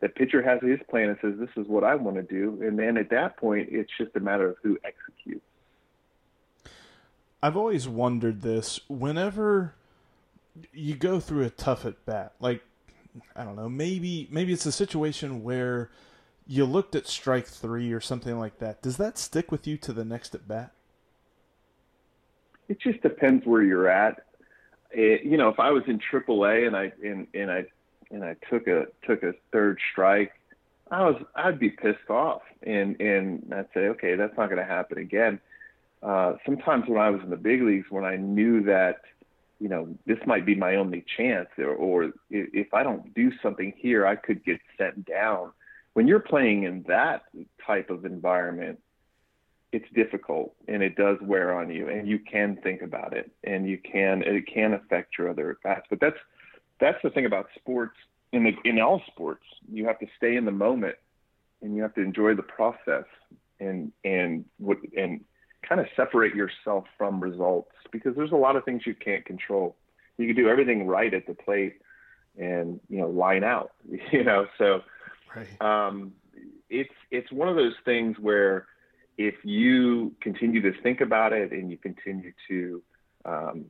The 0.00 0.08
pitcher 0.08 0.42
has 0.42 0.60
his 0.62 0.80
plan 0.88 1.08
and 1.08 1.18
says, 1.20 1.38
"This 1.38 1.50
is 1.56 1.68
what 1.68 1.84
I 1.84 1.94
want 1.94 2.16
to 2.16 2.22
do," 2.22 2.62
and 2.62 2.78
then 2.78 2.96
at 2.96 3.10
that 3.10 3.36
point, 3.36 3.68
it's 3.70 3.90
just 3.96 4.14
a 4.16 4.20
matter 4.20 4.48
of 4.50 4.56
who 4.62 4.78
executes. 4.84 5.44
I've 7.42 7.56
always 7.56 7.88
wondered 7.88 8.42
this. 8.42 8.80
Whenever 8.88 9.74
you 10.72 10.94
go 10.94 11.18
through 11.18 11.44
a 11.44 11.50
tough 11.50 11.84
at 11.84 12.04
bat, 12.04 12.34
like 12.40 12.62
I 13.34 13.44
don't 13.44 13.56
know, 13.56 13.68
maybe 13.68 14.28
maybe 14.30 14.52
it's 14.52 14.66
a 14.66 14.72
situation 14.72 15.42
where 15.42 15.90
you 16.46 16.64
looked 16.64 16.94
at 16.94 17.06
strike 17.06 17.46
three 17.46 17.92
or 17.92 18.00
something 18.00 18.38
like 18.38 18.58
that. 18.58 18.82
Does 18.82 18.96
that 18.98 19.18
stick 19.18 19.50
with 19.50 19.66
you 19.66 19.76
to 19.78 19.92
the 19.92 20.04
next 20.04 20.34
at 20.34 20.46
bat? 20.46 20.72
it 22.72 22.80
just 22.80 23.02
depends 23.02 23.44
where 23.44 23.62
you're 23.62 23.88
at. 23.88 24.24
It, 24.92 25.24
you 25.24 25.36
know, 25.36 25.48
if 25.48 25.58
I 25.58 25.70
was 25.70 25.82
in 25.86 25.98
AAA 25.98 26.66
and 26.66 26.76
I 26.76 26.92
and, 27.04 27.26
and 27.34 27.50
I 27.50 27.64
and 28.10 28.24
I 28.24 28.36
took 28.50 28.66
a 28.66 28.86
took 29.06 29.22
a 29.22 29.32
third 29.52 29.78
strike, 29.92 30.32
I 30.90 31.02
was 31.04 31.22
I'd 31.34 31.58
be 31.58 31.70
pissed 31.70 32.10
off 32.10 32.42
and 32.62 33.00
and 33.00 33.52
I'd 33.54 33.68
say, 33.74 33.88
okay, 33.88 34.16
that's 34.16 34.36
not 34.36 34.46
going 34.46 34.58
to 34.60 34.64
happen 34.64 34.98
again. 34.98 35.40
Uh, 36.02 36.34
sometimes 36.44 36.84
when 36.88 37.00
I 37.00 37.10
was 37.10 37.20
in 37.22 37.30
the 37.30 37.36
big 37.36 37.62
leagues, 37.62 37.86
when 37.90 38.04
I 38.04 38.16
knew 38.16 38.64
that 38.64 39.02
you 39.62 39.68
know, 39.68 39.88
this 40.06 40.18
might 40.26 40.44
be 40.44 40.56
my 40.56 40.74
only 40.74 41.04
chance, 41.16 41.48
or, 41.56 41.68
or 41.68 42.12
if 42.30 42.74
I 42.74 42.82
don't 42.82 43.14
do 43.14 43.30
something 43.40 43.72
here, 43.76 44.04
I 44.04 44.16
could 44.16 44.44
get 44.44 44.58
sent 44.76 45.06
down. 45.06 45.52
When 45.92 46.08
you're 46.08 46.18
playing 46.18 46.64
in 46.64 46.84
that 46.88 47.22
type 47.64 47.88
of 47.88 48.04
environment, 48.04 48.80
it's 49.72 49.86
difficult 49.94 50.54
and 50.68 50.82
it 50.82 50.96
does 50.96 51.16
wear 51.22 51.54
on 51.58 51.70
you, 51.70 51.88
and 51.88 52.06
you 52.06 52.18
can 52.18 52.58
think 52.62 52.82
about 52.82 53.14
it, 53.14 53.30
and 53.42 53.68
you 53.68 53.78
can 53.78 54.22
it 54.22 54.46
can 54.46 54.74
affect 54.74 55.18
your 55.18 55.30
other 55.30 55.58
bats. 55.64 55.86
But 55.88 56.00
that's 56.00 56.18
that's 56.78 56.98
the 57.02 57.10
thing 57.10 57.26
about 57.26 57.46
sports. 57.56 57.96
In 58.32 58.44
the 58.44 58.52
in 58.64 58.78
all 58.80 59.02
sports, 59.06 59.44
you 59.70 59.86
have 59.86 59.98
to 60.00 60.06
stay 60.16 60.36
in 60.36 60.44
the 60.44 60.52
moment, 60.52 60.96
and 61.62 61.74
you 61.74 61.82
have 61.82 61.94
to 61.94 62.02
enjoy 62.02 62.34
the 62.34 62.42
process, 62.42 63.04
and 63.60 63.92
and 64.04 64.44
what 64.58 64.78
and 64.96 65.24
kind 65.66 65.80
of 65.80 65.86
separate 65.96 66.34
yourself 66.34 66.84
from 66.98 67.20
results 67.20 67.70
because 67.92 68.14
there's 68.16 68.32
a 68.32 68.36
lot 68.36 68.56
of 68.56 68.64
things 68.64 68.82
you 68.84 68.94
can't 68.94 69.24
control. 69.24 69.76
You 70.18 70.26
can 70.26 70.36
do 70.36 70.48
everything 70.48 70.86
right 70.86 71.12
at 71.14 71.26
the 71.26 71.34
plate 71.34 71.80
and 72.38 72.78
you 72.88 72.98
know 72.98 73.08
line 73.08 73.44
out, 73.44 73.72
you 74.12 74.22
know. 74.22 74.46
So 74.58 74.80
right. 75.34 75.62
um, 75.62 76.12
it's 76.68 76.92
it's 77.10 77.32
one 77.32 77.48
of 77.48 77.56
those 77.56 77.74
things 77.84 78.18
where 78.18 78.66
if 79.26 79.34
you 79.44 80.12
continue 80.20 80.60
to 80.62 80.72
think 80.82 81.00
about 81.00 81.32
it 81.32 81.52
and 81.52 81.70
you 81.70 81.78
continue 81.78 82.32
to 82.48 82.82
um, 83.24 83.66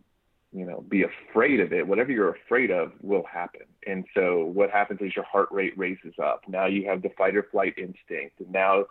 you 0.53 0.65
know 0.65 0.85
be 0.88 1.05
afraid 1.05 1.61
of 1.61 1.73
it 1.73 1.87
whatever 1.87 2.11
you're 2.11 2.35
afraid 2.35 2.71
of 2.71 2.93
will 3.01 3.25
happen. 3.25 3.67
And 3.87 4.05
so 4.15 4.45
what 4.45 4.71
happens 4.71 5.01
is 5.03 5.15
your 5.15 5.25
heart 5.25 5.49
rate 5.51 5.77
raises 5.77 6.15
up. 6.23 6.43
Now 6.49 6.67
you 6.67 6.88
have 6.88 7.03
the 7.03 7.11
fight 7.17 7.37
or 7.37 7.47
flight 7.51 7.75
instinct. 7.77 8.41
And 8.41 8.53
now 8.53 8.87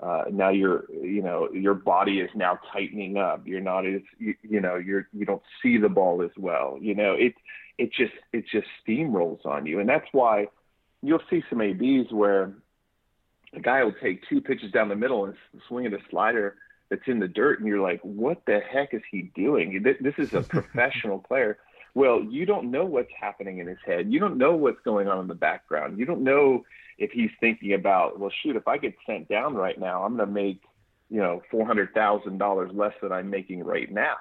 uh, 0.00 0.24
now 0.30 0.50
you're 0.50 0.84
you 0.90 1.22
know 1.22 1.48
your 1.52 1.74
body 1.74 2.20
is 2.20 2.30
now 2.34 2.58
tightening 2.72 3.16
up. 3.16 3.46
You're 3.46 3.60
not 3.60 3.86
as 3.86 4.02
you, 4.18 4.34
you 4.42 4.60
know 4.60 4.76
you're 4.76 5.08
you 5.12 5.24
don't 5.24 5.42
see 5.62 5.78
the 5.78 5.88
ball 5.88 6.22
as 6.22 6.32
well. 6.36 6.78
You 6.80 6.94
know 6.94 7.14
it 7.14 7.34
it 7.78 7.92
just 7.92 8.14
it 8.32 8.44
just 8.50 8.66
steamrolls 8.86 9.44
on 9.46 9.66
you. 9.66 9.80
And 9.80 9.88
that's 9.88 10.08
why 10.12 10.48
you'll 11.02 11.22
see 11.30 11.42
some 11.48 11.60
abs 11.60 12.12
where 12.12 12.52
a 13.54 13.60
guy 13.60 13.84
will 13.84 13.94
take 14.02 14.22
two 14.28 14.40
pitches 14.40 14.72
down 14.72 14.88
the 14.88 14.96
middle 14.96 15.24
and 15.24 15.34
swing 15.68 15.86
at 15.86 15.92
a 15.92 15.98
slider 16.10 16.56
that's 16.90 17.02
in 17.06 17.18
the 17.18 17.28
dirt 17.28 17.58
and 17.58 17.68
you're 17.68 17.80
like 17.80 18.00
what 18.02 18.42
the 18.46 18.60
heck 18.60 18.94
is 18.94 19.02
he 19.10 19.30
doing? 19.34 19.82
This 19.82 20.14
is 20.18 20.34
a 20.34 20.42
professional 20.56 21.18
player. 21.18 21.58
Well 21.94 22.22
you 22.22 22.46
don't 22.46 22.70
know 22.70 22.84
what's 22.84 23.12
happening 23.18 23.58
in 23.58 23.66
his 23.66 23.78
head. 23.84 24.12
You 24.12 24.20
don't 24.20 24.38
know 24.38 24.56
what's 24.56 24.80
going 24.84 25.08
on 25.08 25.20
in 25.20 25.28
the 25.28 25.34
background. 25.34 25.98
You 25.98 26.04
don't 26.04 26.24
know 26.24 26.64
if 26.98 27.10
he's 27.10 27.30
thinking 27.40 27.72
about, 27.74 28.18
well, 28.18 28.30
shoot, 28.42 28.56
if 28.56 28.68
I 28.68 28.78
get 28.78 28.94
sent 29.06 29.28
down 29.28 29.54
right 29.54 29.78
now, 29.78 30.04
I'm 30.04 30.16
going 30.16 30.28
to 30.28 30.32
make, 30.32 30.62
you 31.10 31.18
know, 31.18 31.42
four 31.50 31.66
hundred 31.66 31.92
thousand 31.94 32.38
dollars 32.38 32.70
less 32.72 32.94
than 33.02 33.12
I'm 33.12 33.28
making 33.28 33.64
right 33.64 33.90
now. 33.90 34.16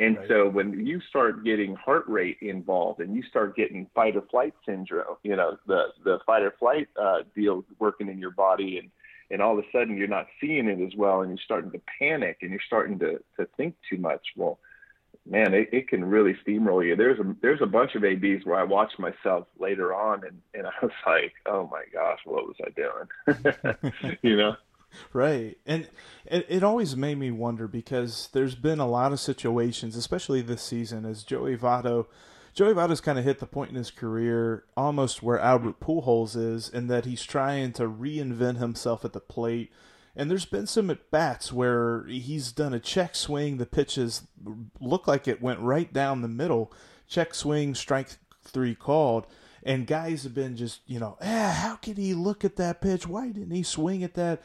And 0.00 0.16
right. 0.16 0.28
so 0.28 0.48
when 0.48 0.86
you 0.86 0.98
start 1.10 1.44
getting 1.44 1.76
heart 1.76 2.08
rate 2.08 2.38
involved 2.40 3.00
and 3.00 3.14
you 3.14 3.22
start 3.22 3.54
getting 3.54 3.86
fight 3.94 4.16
or 4.16 4.22
flight 4.22 4.54
syndrome, 4.64 5.16
you 5.22 5.36
know, 5.36 5.58
the 5.66 5.88
the 6.04 6.18
fight 6.24 6.42
or 6.42 6.54
flight 6.58 6.88
uh, 7.00 7.18
deal 7.36 7.64
working 7.78 8.08
in 8.08 8.18
your 8.18 8.30
body 8.30 8.78
and 8.78 8.90
and 9.30 9.42
all 9.42 9.56
of 9.56 9.62
a 9.62 9.68
sudden 9.70 9.98
you're 9.98 10.08
not 10.08 10.26
seeing 10.40 10.68
it 10.68 10.80
as 10.80 10.96
well 10.96 11.20
and 11.20 11.30
you're 11.30 11.44
starting 11.44 11.70
to 11.70 11.80
panic 11.98 12.38
and 12.40 12.50
you're 12.50 12.60
starting 12.66 12.98
to 12.98 13.22
to 13.38 13.46
think 13.58 13.74
too 13.90 13.98
much. 13.98 14.26
Well, 14.36 14.58
man, 15.28 15.52
it, 15.52 15.68
it 15.70 15.88
can 15.88 16.02
really 16.02 16.34
steamroll 16.46 16.84
you. 16.86 16.96
There's 16.96 17.20
a 17.20 17.36
there's 17.42 17.60
a 17.60 17.66
bunch 17.66 17.94
of 17.94 18.02
ABs 18.02 18.46
where 18.46 18.58
I 18.58 18.64
watched 18.64 18.98
myself 18.98 19.48
later 19.58 19.94
on, 19.94 20.24
and 20.24 20.40
and 20.54 20.66
I 20.66 20.72
was 20.80 20.92
like, 21.06 21.34
oh 21.44 21.68
my 21.70 21.84
gosh, 21.92 22.20
what 22.24 22.46
was 22.46 22.56
I 22.64 22.70
doing? 22.70 24.18
you 24.22 24.36
know. 24.36 24.56
Right. 25.12 25.58
And 25.66 25.88
it, 26.26 26.46
it 26.48 26.62
always 26.62 26.96
made 26.96 27.18
me 27.18 27.30
wonder 27.30 27.68
because 27.68 28.28
there's 28.32 28.54
been 28.54 28.80
a 28.80 28.88
lot 28.88 29.12
of 29.12 29.20
situations, 29.20 29.96
especially 29.96 30.40
this 30.40 30.62
season, 30.62 31.04
as 31.04 31.22
Joey 31.22 31.56
Votto, 31.56 32.06
Joey 32.54 32.74
Votto's 32.74 33.00
kind 33.00 33.18
of 33.18 33.24
hit 33.24 33.38
the 33.38 33.46
point 33.46 33.70
in 33.70 33.76
his 33.76 33.90
career 33.90 34.64
almost 34.76 35.22
where 35.22 35.38
Albert 35.38 35.80
Pujols 35.80 36.36
is, 36.36 36.68
in 36.68 36.88
that 36.88 37.04
he's 37.04 37.22
trying 37.22 37.72
to 37.74 37.88
reinvent 37.88 38.58
himself 38.58 39.04
at 39.04 39.12
the 39.12 39.20
plate 39.20 39.70
and 40.16 40.30
there's 40.30 40.44
been 40.44 40.66
some 40.66 40.90
at 40.90 41.10
bats 41.10 41.52
where 41.52 42.04
he's 42.04 42.52
done 42.52 42.74
a 42.74 42.80
check 42.80 43.14
swing. 43.14 43.58
The 43.58 43.66
pitches 43.66 44.22
look 44.80 45.06
like 45.06 45.28
it 45.28 45.40
went 45.40 45.60
right 45.60 45.92
down 45.92 46.22
the 46.22 46.28
middle. 46.28 46.72
Check 47.08 47.34
swing, 47.34 47.74
strike 47.74 48.08
three 48.42 48.74
called. 48.74 49.26
And 49.62 49.86
guys 49.86 50.24
have 50.24 50.34
been 50.34 50.56
just, 50.56 50.80
you 50.86 50.98
know, 50.98 51.16
eh, 51.20 51.52
how 51.52 51.76
could 51.76 51.98
he 51.98 52.14
look 52.14 52.44
at 52.44 52.56
that 52.56 52.80
pitch? 52.80 53.06
Why 53.06 53.28
didn't 53.28 53.54
he 53.54 53.62
swing 53.62 54.02
at 54.02 54.14
that? 54.14 54.42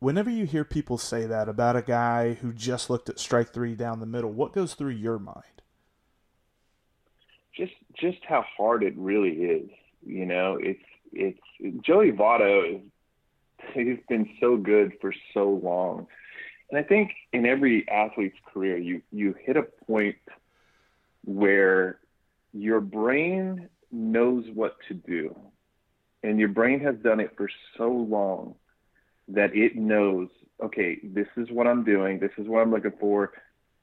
Whenever 0.00 0.30
you 0.30 0.44
hear 0.44 0.64
people 0.64 0.98
say 0.98 1.26
that 1.26 1.48
about 1.48 1.76
a 1.76 1.82
guy 1.82 2.34
who 2.34 2.52
just 2.52 2.90
looked 2.90 3.08
at 3.08 3.18
strike 3.18 3.52
three 3.52 3.74
down 3.74 4.00
the 4.00 4.06
middle, 4.06 4.30
what 4.30 4.52
goes 4.52 4.74
through 4.74 4.90
your 4.90 5.18
mind? 5.18 5.42
Just 7.56 7.72
just 7.98 8.18
how 8.28 8.44
hard 8.56 8.82
it 8.82 8.94
really 8.96 9.30
is. 9.30 9.70
You 10.04 10.26
know, 10.26 10.58
it's 10.60 10.82
it's 11.12 11.38
Joey 11.84 12.12
Votto 12.12 12.82
he's 13.72 13.98
been 14.08 14.28
so 14.40 14.56
good 14.56 14.92
for 15.00 15.12
so 15.32 15.48
long. 15.62 16.06
And 16.70 16.78
I 16.78 16.82
think 16.82 17.12
in 17.32 17.46
every 17.46 17.88
athlete's 17.88 18.38
career, 18.52 18.76
you 18.78 19.02
you 19.12 19.34
hit 19.44 19.56
a 19.56 19.62
point 19.62 20.16
where 21.24 21.98
your 22.52 22.80
brain 22.80 23.68
knows 23.92 24.44
what 24.54 24.76
to 24.88 24.94
do, 24.94 25.36
and 26.22 26.38
your 26.38 26.48
brain 26.48 26.80
has 26.80 26.96
done 26.96 27.20
it 27.20 27.34
for 27.36 27.48
so 27.76 27.90
long 27.90 28.54
that 29.28 29.54
it 29.54 29.76
knows, 29.76 30.28
okay, 30.62 30.98
this 31.02 31.28
is 31.36 31.48
what 31.50 31.66
I'm 31.66 31.84
doing, 31.84 32.18
this 32.18 32.32
is 32.38 32.46
what 32.48 32.60
I'm 32.60 32.70
looking 32.70 32.92
for. 33.00 33.32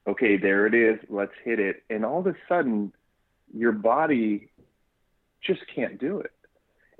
Okay, 0.06 0.36
there 0.36 0.66
it 0.66 0.74
is. 0.74 0.98
Let's 1.08 1.32
hit 1.44 1.60
it. 1.60 1.84
And 1.88 2.04
all 2.04 2.20
of 2.20 2.26
a 2.26 2.34
sudden, 2.48 2.92
your 3.54 3.72
body 3.72 4.50
just 5.44 5.60
can't 5.74 5.98
do 5.98 6.18
it. 6.18 6.32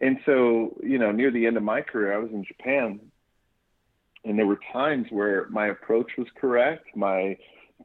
And 0.00 0.18
so, 0.26 0.76
you 0.82 0.98
know, 0.98 1.12
near 1.12 1.30
the 1.30 1.46
end 1.46 1.56
of 1.56 1.62
my 1.62 1.80
career, 1.80 2.12
I 2.12 2.18
was 2.18 2.30
in 2.32 2.44
Japan, 2.44 3.00
and 4.24 4.38
there 4.38 4.46
were 4.46 4.58
times 4.72 5.06
where 5.10 5.48
my 5.50 5.68
approach 5.68 6.12
was 6.18 6.26
correct, 6.40 6.96
my 6.96 7.36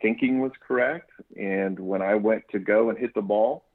thinking 0.01 0.39
was 0.39 0.51
correct, 0.67 1.11
and 1.35 1.79
when 1.79 2.01
I 2.01 2.15
went 2.15 2.43
to 2.51 2.59
go 2.59 2.89
and 2.89 2.97
hit 2.97 3.13
the 3.13 3.21
ball, 3.21 3.65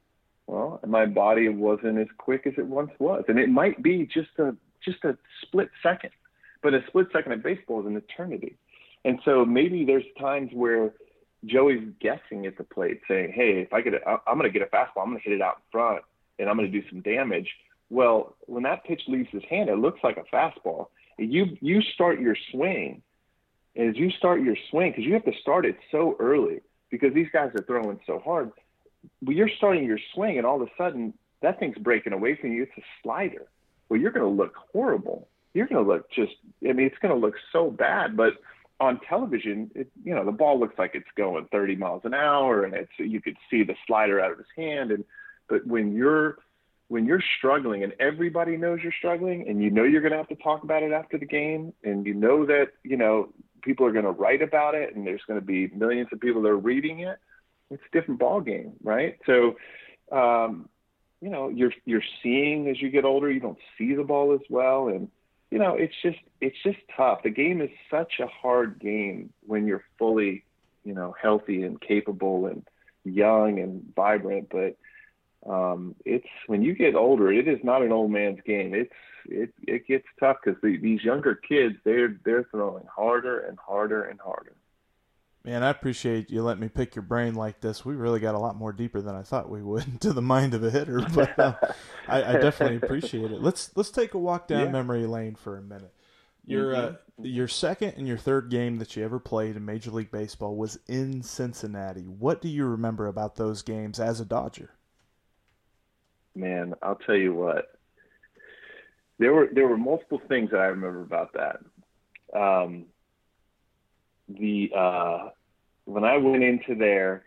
well, 0.47 0.81
my 0.87 1.07
body 1.07 1.49
wasn't 1.49 1.99
as 1.99 2.09
quick 2.19 2.47
as 2.47 2.55
it 2.59 2.67
once 2.67 2.91
was, 2.99 3.25
and 3.29 3.39
it 3.39 3.49
might 3.49 3.83
be 3.83 4.09
just 4.13 4.31
a 4.39 4.57
just 4.85 5.05
a 5.05 5.17
split 5.43 5.71
second, 5.83 6.11
but 6.63 6.75
a 6.75 6.85
split 6.87 7.09
second 7.13 7.33
at 7.33 7.43
baseball 7.43 7.81
is 7.81 7.87
an 7.87 7.97
eternity. 7.97 8.57
And 9.05 9.19
so 9.25 9.45
maybe 9.45 9.85
there's 9.85 10.05
times 10.19 10.51
where 10.53 10.93
Joey's 11.45 11.89
guessing 12.01 12.47
at 12.47 12.57
the 12.57 12.65
plate, 12.65 13.01
saying, 13.09 13.33
"Hey, 13.33 13.61
if 13.61 13.73
I 13.73 13.81
get, 13.81 13.95
a, 13.95 14.21
I'm 14.27 14.39
going 14.39 14.51
to 14.51 14.59
get 14.59 14.67
a 14.67 14.71
fastball, 14.71 15.03
I'm 15.03 15.11
going 15.11 15.19
to 15.19 15.25
hit 15.25 15.33
it 15.33 15.43
out 15.43 15.57
in 15.57 15.63
front, 15.73 16.03
and 16.39 16.49
I'm 16.49 16.57
going 16.57 16.71
to 16.71 16.81
do 16.81 16.89
some 16.89 17.01
damage." 17.01 17.49
Well, 17.91 18.37
when 18.47 18.63
that 18.63 18.85
pitch 18.85 19.03
leaves 19.09 19.29
his 19.33 19.43
hand, 19.51 19.69
it 19.69 19.77
looks 19.77 20.01
like 20.03 20.17
a 20.17 20.35
fastball. 20.35 20.89
You 21.19 21.57
you 21.61 21.83
start 21.95 22.21
your 22.21 22.37
swing, 22.53 23.03
and 23.75 23.91
as 23.91 23.97
you 23.97 24.11
start 24.11 24.41
your 24.43 24.57
swing, 24.71 24.93
because 24.93 25.05
you 25.05 25.15
have 25.15 25.25
to 25.25 25.39
start 25.41 25.67
it 25.67 25.77
so 25.91 26.17
early, 26.21 26.61
because 26.91 27.13
these 27.13 27.29
guys 27.33 27.51
are 27.55 27.65
throwing 27.65 27.99
so 28.07 28.21
hard. 28.21 28.53
But 29.21 29.35
you're 29.35 29.51
starting 29.57 29.85
your 29.85 29.99
swing, 30.15 30.39
and 30.39 30.47
all 30.47 30.63
of 30.63 30.69
a 30.69 30.71
sudden 30.79 31.13
that 31.43 31.59
thing's 31.59 31.77
breaking 31.79 32.13
away 32.13 32.37
from 32.37 32.53
you. 32.53 32.63
It's 32.63 32.73
a 32.79 32.83
slider. 33.03 33.47
Well, 33.89 34.01
you're 34.01 34.13
going 34.13 34.25
to 34.25 34.43
look 34.43 34.55
horrible. 34.73 35.29
You're 35.55 35.67
going 35.67 35.85
to 35.85 35.91
look 35.91 36.11
just. 36.11 36.33
I 36.67 36.73
mean, 36.73 36.87
it's 36.87 36.99
going 37.01 37.15
to 37.15 37.21
look 37.21 37.35
so 37.53 37.71
bad. 37.71 38.17
But 38.17 38.35
on 38.81 39.01
television, 39.09 39.71
it, 39.75 39.91
you 40.03 40.15
know, 40.15 40.25
the 40.25 40.33
ball 40.33 40.59
looks 40.59 40.79
like 40.79 40.93
it's 40.95 41.07
going 41.17 41.47
30 41.53 41.77
miles 41.77 42.03
an 42.05 42.15
hour, 42.15 42.65
and 42.65 42.75
it's 42.75 42.93
you 42.99 43.21
could 43.21 43.37
see 43.51 43.63
the 43.63 43.75
slider 43.87 44.21
out 44.21 44.33
of 44.33 44.39
his 44.39 44.47
hand. 44.57 44.91
And 44.91 45.05
but 45.49 45.67
when 45.67 45.95
you're 45.95 46.39
when 46.93 47.07
you're 47.07 47.23
struggling 47.39 47.83
and 47.85 47.95
everybody 48.01 48.57
knows 48.59 48.81
you're 48.83 48.93
struggling 48.93 49.49
and 49.49 49.63
you 49.63 49.71
know 49.71 49.83
you're 49.83 50.03
going 50.03 50.13
to 50.13 50.19
have 50.19 50.29
to 50.29 50.37
talk 50.37 50.63
about 50.63 50.83
it 50.83 50.93
after 50.93 51.17
the 51.17 51.25
game 51.25 51.73
and 51.83 52.05
you 52.05 52.13
know 52.13 52.45
that 52.45 52.67
you 52.83 52.99
know 52.99 53.33
people 53.63 53.87
are 53.87 53.93
going 53.93 54.05
to 54.05 54.11
write 54.11 54.43
about 54.43 54.75
it 54.75 54.95
and 54.95 55.07
there's 55.07 55.23
going 55.27 55.41
to 55.41 55.45
be 55.45 55.69
millions 55.69 56.09
of 56.13 56.21
people 56.21 56.43
that 56.43 56.49
are 56.49 56.57
reading 56.59 57.01
it 57.01 57.19
it's 57.71 57.83
a 57.91 57.99
different 57.99 58.21
ball 58.21 58.43
game 58.43 58.75
right 58.83 59.19
so 59.25 59.57
um, 60.15 60.69
you 61.23 61.31
know 61.31 61.49
you're 61.49 61.73
you're 61.87 62.05
seeing 62.23 62.69
as 62.69 62.81
you 62.83 62.91
get 62.91 63.07
older 63.07 63.31
you 63.31 63.41
don't 63.41 63.59
see 63.79 63.95
the 63.95 64.05
ball 64.05 64.35
as 64.35 64.47
well 64.51 64.89
and 64.89 65.09
you 65.53 65.59
know 65.59 65.75
it's 65.75 65.95
just 66.03 66.19
it's 66.41 66.57
just 66.65 66.79
tough 66.97 67.23
the 67.23 67.31
game 67.31 67.61
is 67.61 67.71
such 67.91 68.15
a 68.21 68.27
hard 68.27 68.81
game 68.81 69.33
when 69.47 69.67
you're 69.67 69.85
fully 69.99 70.45
you 70.83 70.95
know 70.95 71.15
healthy 71.21 71.63
and 71.63 71.81
capable 71.81 72.47
and 72.47 72.67
young 73.05 73.59
and 73.59 73.93
vibrant 73.95 74.49
but 74.51 74.77
um, 75.49 75.97
it's 76.05 76.27
when 76.47 76.63
you 76.63 76.75
get 76.75 76.95
older, 76.95 77.33
it 77.33 77.49
is 77.49 77.59
not 77.65 77.83
an 77.83 77.93
old 77.93 78.11
man's 78.11 78.39
game. 78.47 78.75
It's 78.75 78.93
it 79.27 79.53
it 79.67 79.87
gets 79.87 80.07
tough 80.21 80.37
because 80.43 80.61
the, 80.63 80.77
these 80.77 81.03
younger 81.03 81.35
kids 81.35 81.75
they're 81.85 82.17
they're 82.25 82.45
throwing 82.51 82.85
harder 82.87 83.41
and 83.41 83.59
harder 83.59 84.05
and 84.05 84.21
harder. 84.21 84.55
Man, 85.45 85.65
I 85.65 85.71
appreciate 85.71 86.31
you 86.31 86.43
letting 86.43 86.61
me 86.61 86.69
pick 86.69 86.95
your 86.95 87.03
brain 87.03 87.35
like 87.35 87.61
this. 87.61 87.85
We 87.85 87.95
really 87.95 88.21
got 88.21 88.37
a 88.37 88.39
lot 88.39 88.55
more 88.55 88.73
deeper 88.73 89.01
than 89.01 89.17
I 89.17 89.23
thought 89.23 89.51
we 89.51 89.63
would 89.63 90.01
to 90.03 90.13
the 90.13 90.23
mind 90.23 90.55
of 90.55 90.63
a 90.63 90.71
hitter, 90.71 91.01
but 91.15 91.39
uh, 91.39 91.55
I, 92.07 92.23
I, 92.23 92.33
definitely 92.39 92.77
appreciate 92.77 93.33
it. 93.33 93.43
Let's 93.43 93.77
let's 93.77 93.91
take 93.91 94.15
a 94.15 94.19
walk 94.19 94.47
down 94.47 94.67
yeah. 94.67 94.73
memory 94.73 95.07
lane 95.07 95.35
for 95.35 95.57
a 95.57 95.63
minute. 95.63 95.93
Your 96.47 96.75
uh, 96.75 96.79
mm-hmm. 96.79 97.25
your 97.25 97.49
second 97.49 97.95
and 97.97 98.07
your 98.07 98.19
third 98.19 98.51
game 98.51 98.79
that 98.79 98.95
you 98.95 99.05
ever 99.05 99.19
played 99.19 99.57
in 99.57 99.65
Major 99.65 99.91
League 99.91 100.13
Baseball 100.13 100.57
was 100.57 100.79
in 100.87 101.23
Cincinnati. 101.23 102.03
What 102.03 102.41
do 102.41 102.49
you 102.49 102.65
remember 102.67 103.07
about 103.07 103.35
those 103.35 103.63
games 103.63 103.99
as 103.99 104.21
a 104.21 104.25
Dodger? 104.25 104.71
Man, 106.35 106.75
I'll 106.83 106.97
tell 106.97 107.17
you 107.17 107.35
what. 107.35 107.79
There 109.19 109.33
were 109.33 109.49
there 109.53 109.67
were 109.67 109.77
multiple 109.77 110.21
things 110.29 110.51
that 110.51 110.61
I 110.61 110.67
remember 110.67 111.03
about 111.03 111.33
that. 111.35 111.59
Um, 112.37 112.87
the 114.39 114.71
uh, 114.77 115.29
when 115.85 116.05
I 116.05 116.17
went 116.17 116.43
into 116.43 116.75
there, 116.75 117.25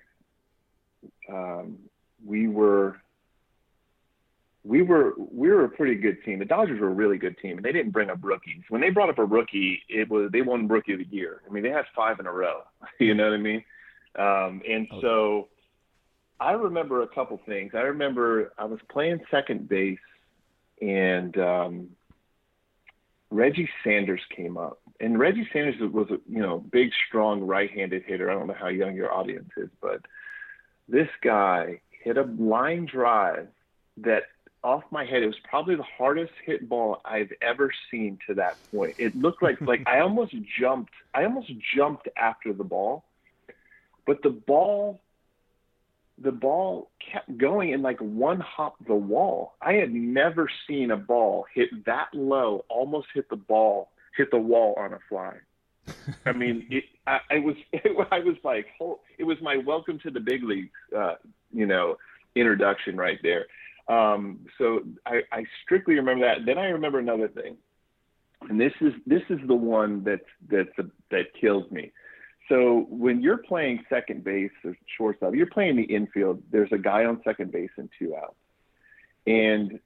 um, 1.30 1.78
we 2.26 2.48
were 2.48 2.98
we 4.64 4.82
were 4.82 5.14
we 5.18 5.50
were 5.50 5.66
a 5.66 5.70
pretty 5.70 5.96
good 5.96 6.24
team. 6.24 6.40
The 6.40 6.46
Dodgers 6.46 6.82
were 6.82 6.88
a 6.88 6.94
really 6.94 7.18
good 7.18 7.38
team, 7.38 7.58
and 7.58 7.66
they 7.66 7.72
didn't 7.72 7.92
bring 7.92 8.10
up 8.10 8.18
rookies. 8.22 8.64
When 8.70 8.82
they 8.82 8.90
brought 8.90 9.10
up 9.10 9.20
a 9.20 9.26
rookie, 9.26 9.82
it 9.88 10.10
was 10.10 10.32
they 10.32 10.42
won 10.42 10.68
Rookie 10.68 10.94
of 10.94 11.00
the 11.00 11.08
Year. 11.16 11.42
I 11.48 11.54
mean, 11.54 11.64
they 11.64 11.70
had 11.70 11.86
five 11.96 12.20
in 12.20 12.26
a 12.26 12.32
row. 12.32 12.62
you 13.00 13.14
know 13.14 13.26
what 13.26 13.34
I 13.34 13.38
mean? 13.38 13.64
Um, 14.18 14.62
and 14.68 14.88
okay. 14.92 15.02
so 15.02 15.50
I 16.40 16.54
remember 16.54 17.04
a 17.04 17.08
couple 17.08 17.40
things. 17.46 17.74
I 17.76 17.82
remember 17.82 18.54
I 18.58 18.66
was 18.66 18.80
playing 18.90 19.20
second 19.30 19.70
base, 19.70 20.00
and 20.82 21.38
um, 21.38 21.90
Reggie 23.30 23.70
Sanders 23.84 24.22
came 24.36 24.58
up, 24.58 24.80
and 25.00 25.20
Reggie 25.20 25.48
Sanders 25.52 25.76
was 25.92 26.08
a 26.10 26.20
you 26.28 26.42
know 26.42 26.60
big, 26.72 26.92
strong 27.08 27.42
right-handed 27.42 28.04
hitter. 28.06 28.30
I 28.30 28.34
don't 28.34 28.48
know 28.48 28.56
how 28.58 28.68
young 28.68 28.96
your 28.96 29.14
audience 29.14 29.50
is, 29.58 29.70
but 29.82 30.02
this 30.88 31.10
guy 31.24 31.82
hit 31.90 32.18
a 32.18 32.24
line 32.24 32.86
drive 32.86 33.48
that 33.98 34.24
off 34.64 34.84
my 34.92 35.06
head, 35.06 35.22
it 35.22 35.28
was 35.28 35.40
probably 35.48 35.76
the 35.76 35.84
hardest 35.84 36.34
hit 36.44 36.68
ball 36.68 37.00
I've 37.06 37.32
ever 37.42 37.72
seen 37.92 38.18
to 38.28 38.34
that 38.36 38.58
point. 38.72 38.96
It 38.98 39.16
looked 39.16 39.44
like 39.44 39.62
like 39.62 39.84
I 39.88 40.00
almost 40.00 40.36
jumped. 40.60 40.94
I 41.14 41.24
almost 41.26 41.52
jumped 41.76 42.08
after 42.18 42.54
the 42.54 42.64
ball, 42.64 43.06
but 44.06 44.22
the 44.24 44.30
ball 44.30 45.02
the 46.18 46.32
ball 46.32 46.90
kept 47.12 47.38
going 47.38 47.74
and 47.74 47.84
like 47.84 48.00
one 48.00 48.40
hop 48.40 48.76
the 48.88 48.96
wall. 48.96 49.56
I 49.62 49.74
had 49.74 49.94
never 49.94 50.50
seen 50.68 50.92
a 50.92 50.98
ball 50.98 51.46
hit 51.54 51.70
that 51.86 52.08
low, 52.14 52.64
almost 52.70 53.08
hit 53.14 53.30
the 53.30 53.36
ball, 53.36 53.92
hit 54.18 54.32
the 54.32 54.38
wall 54.38 54.76
on 54.78 54.94
a 54.94 55.00
fly. 55.10 55.34
I 56.26 56.32
mean, 56.32 56.68
it, 56.72 56.84
I, 57.08 57.20
I 57.32 57.40
was, 57.40 57.56
it, 57.72 58.08
I 58.12 58.20
was 58.20 58.36
like, 58.44 58.68
it 59.18 59.24
was 59.24 59.38
my 59.42 59.58
welcome 59.58 60.00
to 60.00 60.12
the 60.12 60.20
big 60.20 60.44
leagues, 60.44 60.70
uh, 60.96 61.16
you 61.52 61.66
know, 61.66 61.98
introduction 62.36 62.98
right 62.98 63.20
there. 63.24 63.46
Um, 63.88 64.40
so 64.58 64.82
I, 65.06 65.22
I 65.32 65.44
strictly 65.64 65.96
remember 65.96 66.26
that. 66.26 66.46
Then 66.46 66.58
I 66.58 66.66
remember 66.68 67.00
another 67.00 67.28
thing, 67.28 67.56
and 68.50 68.60
this 68.60 68.74
is 68.82 68.94
this 69.06 69.22
is 69.30 69.40
the 69.48 69.56
one 69.56 70.04
that 70.06 70.22
that 70.50 70.68
that 71.12 71.26
kills 71.40 71.70
me. 71.72 71.92
So 72.50 72.88
when 72.90 73.22
you're 73.22 73.38
playing 73.38 73.84
second 73.90 74.24
base 74.24 74.52
or 74.64 74.76
shortstop, 74.98 75.36
you're 75.36 75.46
playing 75.48 75.76
the 75.76 75.84
infield. 75.84 76.42
There's 76.52 76.72
a 76.72 76.78
guy 76.78 77.06
on 77.06 77.22
second 77.24 77.52
base 77.52 77.70
and 77.78 77.90
two 78.00 78.16
outs, 78.16 78.36
and 79.28 79.80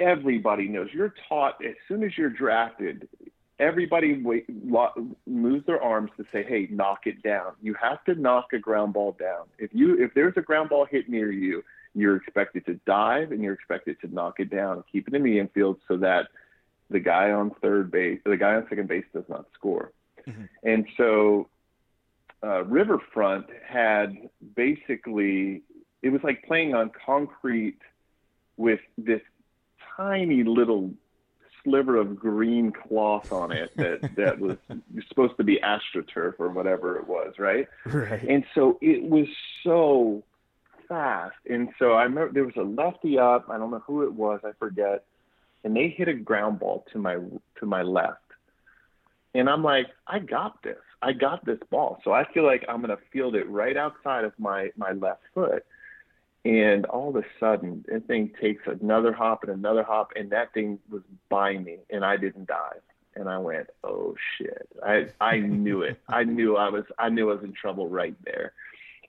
everybody 0.00 0.68
knows 0.68 0.88
you're 0.92 1.14
taught 1.28 1.64
as 1.64 1.74
soon 1.86 2.02
as 2.02 2.16
you're 2.16 2.30
drafted. 2.30 3.08
Everybody 3.58 4.22
wait, 4.22 4.46
lo, 4.48 4.88
moves 5.26 5.66
their 5.66 5.82
arms 5.82 6.10
to 6.16 6.24
say, 6.32 6.42
"Hey, 6.42 6.66
knock 6.70 7.00
it 7.06 7.22
down." 7.22 7.52
You 7.60 7.74
have 7.74 8.02
to 8.04 8.14
knock 8.14 8.52
a 8.54 8.58
ground 8.58 8.94
ball 8.94 9.12
down. 9.12 9.46
If 9.58 9.70
you 9.74 10.02
if 10.02 10.14
there's 10.14 10.34
a 10.36 10.40
ground 10.40 10.70
ball 10.70 10.86
hit 10.86 11.08
near 11.10 11.30
you, 11.30 11.62
you're 11.94 12.16
expected 12.16 12.64
to 12.66 12.74
dive 12.86 13.32
and 13.32 13.42
you're 13.42 13.52
expected 13.52 14.00
to 14.00 14.12
knock 14.12 14.40
it 14.40 14.50
down 14.50 14.76
and 14.76 14.84
keep 14.90 15.08
it 15.08 15.14
in 15.14 15.22
the 15.22 15.38
infield 15.38 15.78
so 15.86 15.98
that 15.98 16.28
the 16.88 17.00
guy 17.00 17.30
on 17.30 17.50
third 17.62 17.90
base, 17.90 18.18
the 18.24 18.36
guy 18.36 18.54
on 18.54 18.66
second 18.68 18.88
base, 18.88 19.04
does 19.12 19.24
not 19.28 19.44
score. 19.54 19.92
Mm-hmm. 20.26 20.44
And 20.64 20.86
so 20.96 21.48
uh, 22.42 22.64
Riverfront 22.64 23.46
had 23.66 24.30
basically 24.56 25.62
it 26.02 26.10
was 26.10 26.22
like 26.24 26.42
playing 26.44 26.74
on 26.74 26.90
concrete 27.04 27.78
with 28.56 28.80
this 28.96 29.20
tiny 30.00 30.42
little 30.44 30.90
sliver 31.62 31.96
of 31.96 32.18
green 32.18 32.72
cloth 32.72 33.30
on 33.32 33.52
it 33.52 33.70
that 33.76 34.00
that 34.16 34.38
was 34.38 34.56
supposed 35.08 35.36
to 35.36 35.44
be 35.44 35.60
astroturf 35.60 36.34
or 36.38 36.48
whatever 36.48 36.96
it 36.96 37.06
was, 37.06 37.34
right? 37.38 37.68
Right. 37.84 38.22
And 38.22 38.44
so 38.54 38.78
it 38.80 39.02
was 39.02 39.26
so 39.62 40.22
fast. 40.88 41.36
And 41.48 41.68
so 41.78 41.92
I 41.92 42.04
remember 42.04 42.32
there 42.32 42.44
was 42.44 42.56
a 42.56 42.62
lefty 42.62 43.18
up, 43.18 43.48
I 43.50 43.58
don't 43.58 43.70
know 43.70 43.82
who 43.86 44.02
it 44.04 44.12
was, 44.12 44.40
I 44.42 44.52
forget, 44.58 45.04
and 45.64 45.76
they 45.76 45.88
hit 45.88 46.08
a 46.08 46.14
ground 46.14 46.58
ball 46.58 46.86
to 46.92 46.98
my 46.98 47.16
to 47.58 47.66
my 47.66 47.82
left. 47.82 48.18
And 49.34 49.48
I'm 49.48 49.62
like, 49.62 49.86
I 50.06 50.18
got 50.18 50.62
this. 50.62 50.78
I 51.02 51.12
got 51.12 51.44
this 51.44 51.58
ball. 51.70 52.00
So 52.04 52.12
I 52.12 52.24
feel 52.32 52.44
like 52.44 52.64
I'm 52.68 52.82
going 52.82 52.96
to 52.96 53.02
field 53.12 53.36
it 53.36 53.48
right 53.48 53.76
outside 53.76 54.24
of 54.24 54.32
my, 54.38 54.70
my 54.76 54.90
left 54.90 55.22
foot. 55.34 55.64
And 56.44 56.86
all 56.86 57.10
of 57.10 57.16
a 57.16 57.24
sudden, 57.38 57.84
that 57.88 58.06
thing 58.06 58.32
takes 58.40 58.62
another 58.66 59.12
hop 59.12 59.42
and 59.42 59.52
another 59.52 59.82
hop, 59.82 60.12
and 60.16 60.30
that 60.30 60.54
thing 60.54 60.78
was 60.90 61.02
by 61.28 61.58
me, 61.58 61.78
and 61.90 62.04
I 62.04 62.16
didn't 62.16 62.46
dive. 62.46 62.80
And 63.14 63.28
I 63.28 63.38
went, 63.38 63.66
oh 63.84 64.14
shit! 64.38 64.68
I 64.82 65.08
I 65.20 65.38
knew 65.38 65.82
it. 65.82 66.00
I 66.08 66.24
knew 66.24 66.56
I 66.56 66.70
was 66.70 66.84
I 66.98 67.10
knew 67.10 67.30
I 67.30 67.34
was 67.34 67.44
in 67.44 67.52
trouble 67.52 67.88
right 67.88 68.14
there. 68.24 68.54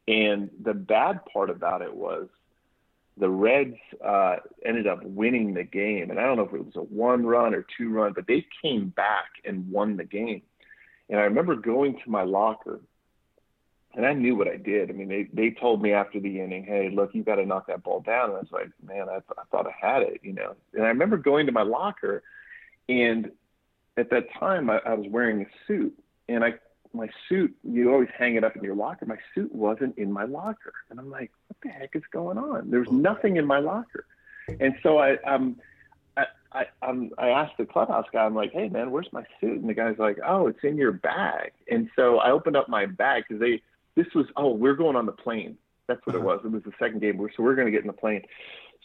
And 0.08 0.50
the 0.62 0.74
bad 0.74 1.22
part 1.32 1.50
about 1.50 1.82
it 1.82 1.96
was 1.96 2.28
the 3.18 3.30
Reds 3.30 3.78
uh, 4.04 4.38
ended 4.66 4.88
up 4.88 5.04
winning 5.04 5.54
the 5.54 5.64
game. 5.64 6.10
And 6.10 6.20
I 6.20 6.24
don't 6.24 6.38
know 6.38 6.44
if 6.44 6.54
it 6.54 6.66
was 6.66 6.76
a 6.76 6.82
one 6.82 7.26
run 7.26 7.54
or 7.54 7.66
two 7.78 7.92
run, 7.92 8.14
but 8.14 8.28
they 8.28 8.46
came 8.62 8.90
back 8.90 9.30
and 9.46 9.70
won 9.72 9.96
the 9.96 10.04
game. 10.04 10.42
And 11.10 11.20
I 11.20 11.24
remember 11.24 11.56
going 11.56 12.00
to 12.04 12.10
my 12.10 12.24
locker 12.24 12.82
and 13.94 14.06
I 14.06 14.14
knew 14.14 14.36
what 14.36 14.48
I 14.48 14.58
did. 14.58 14.90
I 14.90 14.94
mean, 14.94 15.10
they, 15.10 15.28
they 15.34 15.52
told 15.52 15.82
me 15.82 15.92
after 15.92 16.20
the 16.20 16.40
inning, 16.40 16.64
hey, 16.64 16.90
look, 16.94 17.14
you 17.14 17.24
got 17.24 17.36
to 17.36 17.46
knock 17.46 17.68
that 17.68 17.84
ball 17.84 18.00
down. 18.00 18.30
And 18.30 18.38
I 18.38 18.40
was 18.40 18.52
like, 18.52 18.70
man, 18.86 19.10
I, 19.10 19.18
I 19.18 19.44
thought 19.52 19.68
I 19.68 19.74
had 19.80 20.04
it, 20.04 20.22
you 20.24 20.34
know. 20.34 20.56
And 20.74 20.84
I 20.84 20.88
remember 20.88 21.18
going 21.18 21.46
to 21.48 21.52
my 21.52 21.64
locker, 21.64 22.24
and 22.88 23.32
at 23.98 24.10
that 24.12 24.28
time, 24.40 24.70
I, 24.70 24.80
I 24.86 24.94
was 24.94 25.08
wearing 25.10 25.42
a 25.42 25.46
suit, 25.68 25.94
and 26.30 26.44
I 26.44 26.54
my 26.94 27.10
suit, 27.30 27.56
you 27.64 27.90
always 27.92 28.10
hang 28.18 28.36
it 28.36 28.44
up 28.44 28.56
in 28.58 28.64
your 28.64 28.76
locker. 28.76 29.06
My 29.06 29.18
suit 29.34 29.54
wasn't 29.54 29.98
in 29.98 30.12
my 30.12 30.26
locker, 30.26 30.74
and 30.90 31.00
I'm 31.00 31.10
like, 31.10 31.32
what 31.48 31.58
the 31.64 31.70
heck 31.70 31.96
is 31.96 32.04
going 32.12 32.38
on? 32.38 32.70
There's 32.70 32.92
nothing 32.92 33.38
in 33.38 33.46
my 33.46 33.60
locker, 33.60 34.06
and 34.60 34.76
so 34.84 34.98
I 34.98 35.16
um 35.24 35.58
I 36.18 36.26
I 36.52 36.66
I'm, 36.82 37.12
I 37.18 37.30
asked 37.30 37.58
the 37.58 37.66
clubhouse 37.66 38.08
guy, 38.12 38.26
I'm 38.26 38.36
like, 38.36 38.52
hey 38.52 38.70
man, 38.70 38.92
where's 38.92 39.12
my 39.12 39.24
suit? 39.40 39.60
And 39.60 39.70
the 39.70 39.74
guy's 39.74 40.00
like, 40.00 40.18
oh, 40.26 40.48
it's 40.48 40.64
in 40.64 40.78
your 40.78 40.92
bag. 40.92 41.52
And 41.70 41.90
so 41.96 42.20
I 42.20 42.32
opened 42.32 42.58
up 42.58 42.68
my 42.68 42.86
bag 42.86 43.24
because 43.28 43.40
they 43.40 43.62
this 43.96 44.08
was 44.16 44.26
oh 44.36 44.54
we're 44.54 44.76
going 44.76 44.96
on 44.96 45.06
the 45.06 45.12
plane. 45.12 45.58
That's 45.88 46.06
what 46.06 46.16
uh-huh. 46.16 46.24
it 46.24 46.28
was. 46.28 46.42
It 46.46 46.52
was 46.52 46.64
the 46.64 46.72
second 46.80 47.02
game, 47.02 47.18
so 47.36 47.44
we're 47.44 47.56
going 47.56 47.68
to 47.68 47.72
get 47.72 47.82
in 47.82 47.88
the 47.88 47.94
plane. 47.94 48.24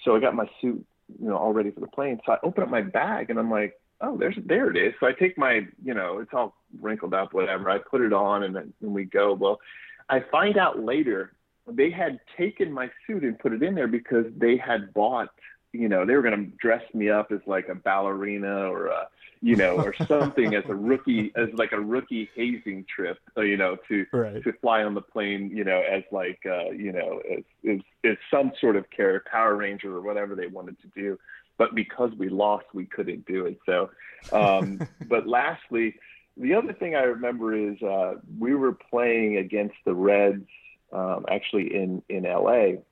So 0.04 0.16
I 0.16 0.20
got 0.20 0.34
my 0.34 0.48
suit, 0.60 0.84
you 1.20 1.28
know, 1.28 1.36
all 1.36 1.52
ready 1.52 1.70
for 1.70 1.80
the 1.80 1.86
plane. 1.86 2.20
So 2.26 2.32
I 2.32 2.38
open 2.42 2.62
up 2.62 2.68
my 2.68 2.82
bag 2.82 3.30
and 3.30 3.38
I'm 3.38 3.50
like, 3.50 3.74
oh, 4.00 4.16
there's 4.16 4.36
there 4.44 4.70
it 4.70 4.76
is. 4.76 4.94
So 5.00 5.06
I 5.06 5.12
take 5.12 5.38
my, 5.38 5.66
you 5.82 5.94
know, 5.94 6.18
it's 6.18 6.32
all 6.32 6.56
wrinkled 6.80 7.14
up, 7.14 7.32
whatever. 7.32 7.70
I 7.70 7.78
put 7.78 8.00
it 8.00 8.12
on 8.12 8.42
and 8.42 8.54
then 8.54 8.72
and 8.82 8.92
we 8.92 9.04
go. 9.04 9.34
Well, 9.34 9.60
I 10.08 10.20
find 10.30 10.56
out 10.56 10.80
later 10.80 11.32
they 11.68 11.90
had 11.90 12.20
taken 12.36 12.72
my 12.72 12.90
suit 13.06 13.24
and 13.24 13.38
put 13.38 13.52
it 13.52 13.62
in 13.62 13.74
there 13.74 13.88
because 13.88 14.26
they 14.36 14.56
had 14.56 14.92
bought, 14.94 15.28
you 15.72 15.88
know, 15.88 16.04
they 16.06 16.14
were 16.14 16.22
going 16.22 16.44
to 16.44 16.56
dress 16.58 16.82
me 16.94 17.10
up 17.10 17.32
as 17.32 17.40
like 17.46 17.68
a 17.68 17.74
ballerina 17.74 18.70
or 18.70 18.86
a, 18.86 19.08
you 19.46 19.56
know, 19.56 19.76
or 19.76 19.94
something 20.08 20.54
as 20.54 20.64
a 20.68 20.74
rookie, 20.74 21.32
as 21.36 21.48
like 21.54 21.72
a 21.72 21.80
rookie 21.80 22.28
hazing 22.34 22.84
trip, 22.94 23.18
uh, 23.36 23.42
you 23.42 23.56
know, 23.56 23.76
to 23.88 24.06
right. 24.12 24.42
to 24.42 24.52
fly 24.54 24.82
on 24.82 24.94
the 24.94 25.00
plane, 25.00 25.50
you 25.54 25.64
know, 25.64 25.82
as 25.88 26.02
like, 26.10 26.40
uh, 26.46 26.70
you 26.70 26.92
know, 26.92 27.20
as, 27.30 27.44
as 27.68 27.80
as 28.04 28.16
some 28.30 28.52
sort 28.60 28.76
of 28.76 28.88
character, 28.90 29.30
Power 29.30 29.54
Ranger 29.56 29.94
or 29.94 30.02
whatever 30.02 30.34
they 30.34 30.48
wanted 30.48 30.80
to 30.82 30.88
do 30.88 31.18
but 31.58 31.74
because 31.74 32.10
we 32.18 32.28
lost, 32.28 32.66
we 32.74 32.84
couldn't 32.84 33.26
do 33.26 33.46
it. 33.46 33.58
So, 33.64 33.88
um, 34.32 34.86
but 35.08 35.26
lastly, 35.26 35.94
the 36.36 36.54
other 36.54 36.72
thing 36.72 36.94
I 36.94 37.02
remember 37.02 37.54
is 37.54 37.80
uh, 37.82 38.16
we 38.38 38.54
were 38.54 38.72
playing 38.72 39.38
against 39.38 39.76
the 39.84 39.94
Reds 39.94 40.46
um, 40.92 41.24
actually 41.30 41.74
in 41.74 42.02
in 42.08 42.24
LA, 42.24 42.82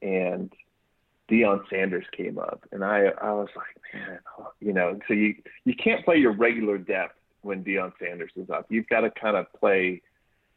and 0.00 0.52
Deion 1.30 1.60
Sanders 1.70 2.04
came 2.16 2.38
up, 2.38 2.64
and 2.72 2.84
I 2.84 3.06
I 3.20 3.32
was 3.32 3.48
like, 3.56 3.76
man, 3.94 4.18
oh, 4.38 4.52
you 4.60 4.72
know, 4.72 4.98
so 5.08 5.14
you 5.14 5.34
you 5.64 5.74
can't 5.74 6.04
play 6.04 6.16
your 6.16 6.32
regular 6.32 6.78
depth 6.78 7.14
when 7.42 7.64
Deion 7.64 7.92
Sanders 7.98 8.30
is 8.36 8.50
up. 8.50 8.66
You've 8.68 8.88
got 8.88 9.00
to 9.00 9.10
kind 9.10 9.36
of 9.36 9.46
play, 9.58 10.02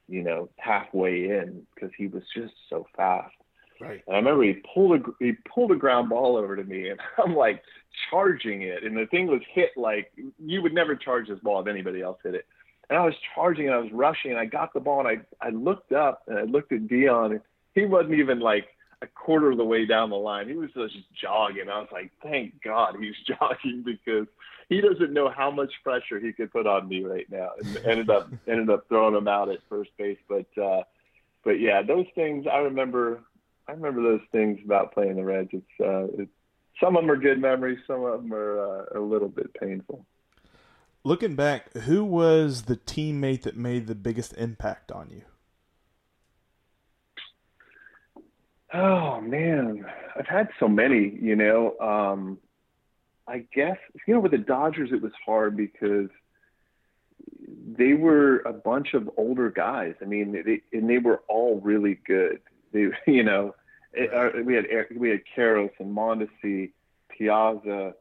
you 0.08 0.24
know, 0.24 0.50
halfway 0.58 1.26
in 1.30 1.66
because 1.74 1.92
he 1.98 2.08
was 2.08 2.24
just 2.36 2.54
so 2.70 2.86
fast. 2.96 3.34
Right. 3.80 4.02
And 4.08 4.16
I 4.16 4.20
remember 4.20 4.44
he 4.44 4.56
pulled 4.74 5.00
a 5.00 5.04
he 5.20 5.34
pulled 5.54 5.72
a 5.72 5.76
ground 5.76 6.10
ball 6.10 6.36
over 6.36 6.56
to 6.56 6.64
me, 6.64 6.90
and 6.90 7.00
I'm 7.24 7.36
like 7.36 7.62
charging 8.10 8.64
it, 8.64 8.84
and 8.84 8.98
the 8.98 9.06
thing 9.08 9.28
was 9.28 9.42
hit 9.54 9.70
like 9.78 10.12
you 10.38 10.62
would 10.62 10.74
never 10.74 10.96
charge 10.96 11.28
this 11.30 11.40
ball 11.40 11.62
if 11.62 11.68
anybody 11.68 12.02
else 12.02 12.18
hit 12.24 12.36
it. 12.36 12.46
and 12.90 12.98
I 12.98 13.04
was 13.06 13.14
charging 13.36 13.68
and 13.68 13.76
I 13.76 13.80
was 13.80 13.92
rushing 13.92 14.32
and 14.32 14.40
I 14.40 14.46
got 14.46 14.74
the 14.74 14.80
ball 14.80 15.06
and 15.06 15.08
I 15.08 15.46
I 15.46 15.50
looked 15.52 15.92
up 15.92 16.24
and 16.28 16.38
I 16.38 16.44
looked 16.44 16.72
at 16.72 16.88
Deion 16.88 17.32
and 17.32 17.42
he 17.74 17.86
wasn't 17.86 18.16
even 18.16 18.40
like 18.40 18.66
a 19.02 19.08
quarter 19.08 19.52
of 19.52 19.58
the 19.58 19.66
way 19.66 19.86
down 19.86 20.10
the 20.10 20.16
line. 20.16 20.48
He 20.48 20.56
was 20.56 20.72
just 20.74 20.96
jogging. 21.22 21.70
I 21.70 21.80
was 21.80 21.90
like, 21.92 22.12
thank 22.24 22.62
God 22.64 22.96
he's 23.00 23.16
jogging 23.28 23.84
because 23.86 24.28
he 24.70 24.82
doesn't 24.82 25.14
know 25.14 25.30
how 25.30 25.52
much 25.52 25.72
pressure 25.84 26.20
he 26.20 26.34
could 26.34 26.52
put 26.52 26.68
on 26.68 26.88
me 26.88 27.04
right 27.04 27.30
now. 27.30 27.52
And 27.60 27.78
ended 27.86 28.10
up 28.10 28.30
ended 28.48 28.70
up 28.70 28.88
throwing 28.88 29.16
him 29.16 29.28
out 29.28 29.50
at 29.50 29.60
first 29.70 29.92
base. 29.98 30.18
But 30.28 30.62
uh, 30.62 30.84
but 31.44 31.60
yeah, 31.60 31.82
those 31.82 32.06
things 32.16 32.46
I 32.52 32.58
remember. 32.58 33.22
I 33.70 33.74
remember 33.74 34.02
those 34.02 34.22
things 34.32 34.62
about 34.64 34.94
playing 34.94 35.18
the 35.18 35.26
Reds. 35.26 35.50
It's, 35.52 35.66
uh, 35.82 36.08
it's 36.18 36.32
some 36.80 36.96
of 36.96 37.04
them 37.04 37.12
are 37.12 37.18
good 37.18 37.42
memories. 37.42 37.80
Some 37.86 38.06
of 38.06 38.22
them 38.22 38.34
are 38.34 38.60
uh, 38.60 38.98
a 38.98 39.02
little 39.02 39.28
bit 39.28 39.54
painful. 39.56 40.06
Looking 41.04 41.36
back, 41.36 41.74
who 41.74 42.06
was 42.06 42.64
the 42.64 42.78
teammate 42.78 43.42
that 43.44 43.58
made 43.58 43.88
the 43.88 43.96
biggest 43.96 44.34
impact 44.38 44.90
on 44.90 45.10
you? 45.10 45.24
Oh 48.78 49.20
man, 49.22 49.86
I've 50.16 50.28
had 50.28 50.50
so 50.60 50.68
many. 50.68 51.18
You 51.20 51.36
know, 51.36 51.78
um, 51.80 52.38
I 53.28 53.40
guess 53.54 53.78
you 54.06 54.14
know 54.14 54.20
with 54.20 54.34
the 54.34 54.38
Dodgers 54.38 54.90
it 54.92 55.02
was 55.02 55.14
hard 55.26 55.58
because 55.58 56.10
they 57.76 57.94
were 57.94 58.40
a 58.40 58.54
bunch 58.54 58.94
of 58.94 59.10
older 59.18 59.50
guys. 59.50 59.96
I 60.00 60.06
mean, 60.06 60.32
they, 60.32 60.62
and 60.78 60.88
they 60.88 61.00
were 61.00 61.24
all 61.28 61.60
really 61.62 62.00
good. 62.06 62.40
They, 62.72 62.88
you 63.12 63.24
know, 63.24 63.56
it, 63.94 64.14
uh, 64.14 64.44
we 64.44 64.54
had 64.54 64.66
we 64.96 65.10
had 65.10 65.22
Karros 65.36 65.72
and 65.80 65.96
Mondesi, 65.96 66.72
Piazza, 67.10 67.96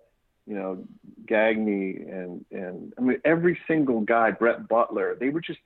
you 0.46 0.54
know, 0.54 0.84
Gagne, 1.26 2.04
and 2.06 2.44
and 2.50 2.92
I 2.98 3.00
mean 3.00 3.20
every 3.24 3.58
single 3.66 4.02
guy, 4.02 4.30
Brett 4.30 4.68
Butler. 4.68 5.16
They 5.18 5.30
were 5.30 5.40
just 5.40 5.60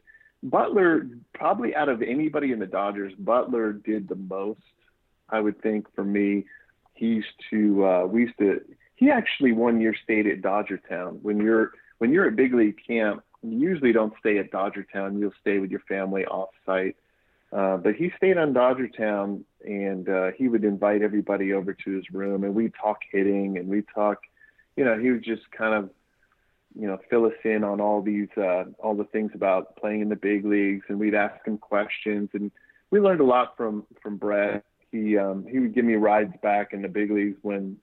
Butler 0.45 1.09
probably 1.35 1.75
out 1.75 1.89
of 1.89 2.01
anybody 2.01 2.53
in 2.53 2.61
the 2.61 2.67
Dodgers, 2.67 3.13
Butler 3.19 3.73
did 3.73 4.09
the 4.09 4.15
most 4.15 4.61
I 5.31 5.41
would 5.41 5.61
think 5.63 5.87
for 5.95 6.05
me, 6.05 6.47
he 6.95 7.07
used 7.07 7.35
to 7.51 7.87
uh, 7.87 8.07
we 8.07 8.23
used 8.23 8.39
to 8.39 8.61
he 8.97 9.11
actually 9.11 9.53
one 9.53 9.81
year 9.81 9.95
stayed 10.05 10.27
at 10.27 10.43
Dodger 10.43 10.81
Town. 10.89 11.19
When 11.23 11.39
you're 11.39 11.73
when 11.99 12.13
you're 12.13 12.27
at 12.27 12.37
big 12.37 12.55
league 12.55 12.79
camp, 12.87 13.23
you 13.43 13.59
usually 13.59 13.93
don't 13.93 14.13
stay 14.21 14.39
at 14.39 14.51
Dodger 14.51 14.87
Town. 14.93 15.19
You'll 15.19 15.33
stay 15.41 15.59
with 15.59 15.71
your 15.71 15.81
family 15.89 16.27
off 16.27 16.51
site. 16.67 16.97
Uh, 17.53 17.79
but 17.79 17.95
he 17.95 18.13
stayed 18.17 18.39
on 18.39 18.53
Dodger 18.53 18.89
Town, 18.89 19.45
and 19.65 20.09
uh, 20.09 20.31
he 20.37 20.49
would 20.49 20.65
invite 20.65 21.03
everybody 21.03 21.53
over 21.53 21.75
to 21.75 21.91
his 21.91 22.05
room, 22.13 22.45
and 22.45 22.55
we'd 22.55 22.75
talk 22.81 22.99
hitting, 23.11 23.59
and 23.59 23.69
we'd 23.69 23.87
talk, 23.93 24.19
you 24.77 24.85
know, 24.85 24.97
he 24.97 25.11
would 25.11 25.25
just 25.25 25.51
kind 25.51 25.75
of, 25.75 25.91
you 26.79 26.87
know, 26.87 26.99
fill 27.09 27.25
us 27.25 27.35
in 27.45 27.65
on 27.65 27.81
all 27.81 28.03
these, 28.03 28.29
uh, 28.37 28.65
all 28.79 28.95
the 28.95 29.05
things 29.05 29.33
about 29.35 29.75
playing 29.77 30.01
in 30.01 30.09
the 30.09 30.17
big 30.17 30.45
leagues, 30.45 30.85
and 30.89 31.01
we'd 31.01 31.15
ask 31.15 31.45
him 31.45 31.59
questions, 31.59 32.31
and 32.35 32.53
we 32.93 33.01
learned 33.01 33.21
a 33.21 33.25
lot 33.25 33.57
from 33.57 33.85
from 34.01 34.17
Brett 34.17 34.65
he 34.91 35.17
um, 35.17 35.47
he 35.49 35.59
would 35.59 35.75
give 35.75 35.85
me 35.85 35.95
rides 35.95 36.35
back 36.43 36.73
in 36.73 36.83
the 36.83 36.89
big 36.89 37.11
leagues 37.11 37.39
when 37.43 37.77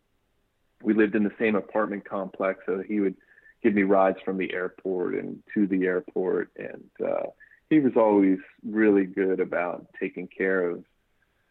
we 0.82 0.94
lived 0.94 1.16
in 1.16 1.24
the 1.24 1.34
same 1.40 1.56
apartment 1.56 2.08
complex. 2.08 2.62
So 2.66 2.84
he 2.86 3.00
would 3.00 3.16
give 3.64 3.74
me 3.74 3.84
rides 3.84 4.18
from 4.24 4.38
the 4.38 4.54
airport 4.54 5.16
and 5.16 5.42
to 5.54 5.68
the 5.68 5.86
airport, 5.86 6.52
and 6.58 6.90
uh, 7.04 7.28
he 7.70 7.80
was 7.80 7.94
always 7.96 8.40
really 8.66 9.06
good 9.06 9.40
about 9.40 9.88
taking 10.00 10.28
care 10.28 10.70
of 10.70 10.84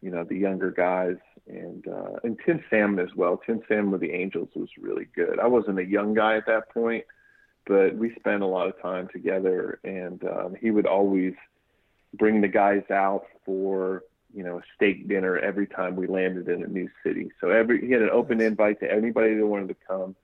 you 0.03 0.11
know 0.11 0.25
the 0.25 0.37
younger 0.37 0.71
guys 0.71 1.17
and 1.47 1.87
uh, 1.89 2.19
and 2.23 2.39
Tim 2.45 2.63
Salmon 2.71 3.05
as 3.05 3.15
well. 3.15 3.41
Tim 3.45 3.61
Salmon 3.69 3.91
with 3.91 4.01
the 4.01 4.13
Angels 4.13 4.49
was 4.55 4.69
really 4.79 5.07
good. 5.15 5.39
I 5.39 5.47
wasn't 5.47 5.79
a 5.79 5.85
young 5.85 6.15
guy 6.15 6.37
at 6.37 6.47
that 6.47 6.71
point, 6.71 7.05
but 7.67 7.95
we 7.97 8.15
spent 8.15 8.43
a 8.43 8.47
lot 8.47 8.69
of 8.69 8.81
time 8.81 9.09
together, 9.13 9.81
and 9.85 10.23
um, 10.25 10.55
he 10.61 10.71
would 10.71 10.87
always 10.87 11.35
bring 12.15 12.41
the 12.41 12.49
guys 12.49 12.83
out 12.91 13.25
for 13.45 14.03
you 14.37 14.43
know, 14.43 14.59
a 14.59 14.63
steak 14.75 15.09
dinner 15.09 15.39
every 15.39 15.67
time 15.67 15.97
we 15.97 16.07
landed 16.07 16.47
in 16.47 16.63
a 16.63 16.67
new 16.67 16.91
city. 17.03 17.31
So 17.41 17.49
every 17.49 17.81
he 17.81 17.91
had 17.93 18.03
an 18.03 18.11
open 18.11 18.43
invite 18.43 18.81
to 18.81 18.93
anybody 18.93 19.35
that 19.35 19.47
wanted 19.47 19.69
to 19.69 19.77
come. 19.89 20.15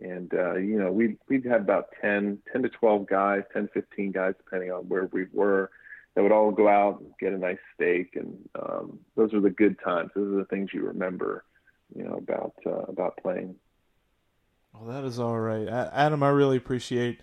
And 0.00 0.32
uh, 0.32 0.54
you 0.54 0.78
know, 0.78 0.92
we 0.92 1.16
we'd 1.28 1.44
have 1.46 1.62
about 1.62 1.88
10, 2.00 2.38
10 2.52 2.62
to 2.62 2.68
12 2.68 3.06
guys, 3.08 3.42
10, 3.52 3.68
15 3.74 4.12
guys, 4.12 4.34
depending 4.38 4.70
on 4.70 4.82
where 4.82 5.06
we 5.06 5.26
were, 5.32 5.70
that 6.14 6.22
would 6.22 6.30
all 6.30 6.52
go 6.52 6.68
out 6.68 7.00
and 7.00 7.10
get 7.18 7.32
a 7.32 7.38
nice 7.38 7.58
steak. 7.74 8.14
And 8.14 8.38
um, 8.54 9.00
those 9.16 9.34
are 9.34 9.40
the 9.40 9.50
good 9.50 9.76
times. 9.84 10.12
Those 10.14 10.32
are 10.32 10.38
the 10.38 10.44
things 10.44 10.70
you 10.72 10.82
remember, 10.82 11.44
you 11.92 12.04
know, 12.04 12.18
about 12.18 12.54
uh, 12.64 12.84
about 12.88 13.18
playing. 13.20 13.56
Well, 14.74 14.94
that 14.94 15.04
is 15.04 15.18
all 15.18 15.40
right, 15.40 15.66
Adam. 15.66 16.22
I 16.22 16.28
really 16.28 16.58
appreciate 16.58 17.20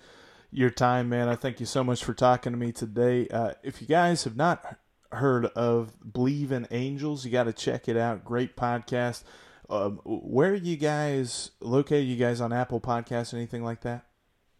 your 0.51 0.71
time, 0.71 1.07
man. 1.07 1.29
I 1.29 1.35
thank 1.35 1.61
you 1.61 1.65
so 1.65 1.85
much 1.85 2.03
for 2.03 2.13
talking 2.13 2.51
to 2.51 2.57
me 2.57 2.73
today. 2.73 3.29
Uh, 3.29 3.53
if 3.63 3.81
you 3.81 3.87
guys 3.87 4.25
have 4.25 4.35
not 4.35 4.77
heard 5.15 5.45
of 5.47 5.93
Bleav 6.05 6.51
in 6.51 6.67
Angels, 6.71 7.25
you 7.25 7.31
got 7.31 7.45
to 7.45 7.53
check 7.53 7.87
it 7.87 7.97
out. 7.97 8.23
Great 8.23 8.55
podcast. 8.55 9.23
Um, 9.69 9.99
where 10.03 10.51
are 10.51 10.55
you 10.55 10.77
guys 10.77 11.51
located? 11.59 12.07
You 12.07 12.17
guys 12.17 12.41
on 12.41 12.51
Apple 12.53 12.81
Podcasts, 12.81 13.33
anything 13.33 13.63
like 13.63 13.81
that? 13.81 14.05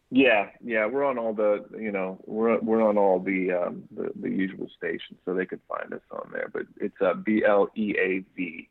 Yeah, 0.09 0.49
yeah, 0.63 0.85
we're 0.85 1.03
on 1.03 1.17
all 1.17 1.33
the, 1.33 1.65
you 1.77 1.91
know, 1.91 2.19
we're 2.25 2.59
we're 2.59 2.87
on 2.87 2.99
all 2.99 3.19
the 3.19 3.51
um, 3.51 3.83
the, 3.89 4.11
the 4.15 4.29
usual 4.29 4.67
stations, 4.77 5.19
so 5.25 5.33
they 5.33 5.45
could 5.45 5.61
find 5.67 5.91
us 5.91 6.01
on 6.11 6.29
there. 6.31 6.49
But 6.53 6.63
it's 6.79 7.01
uh, 7.01 7.15
B 7.15 7.43
L 7.43 7.67
E 7.75 7.95
A 7.99 8.23
V, 8.35 8.69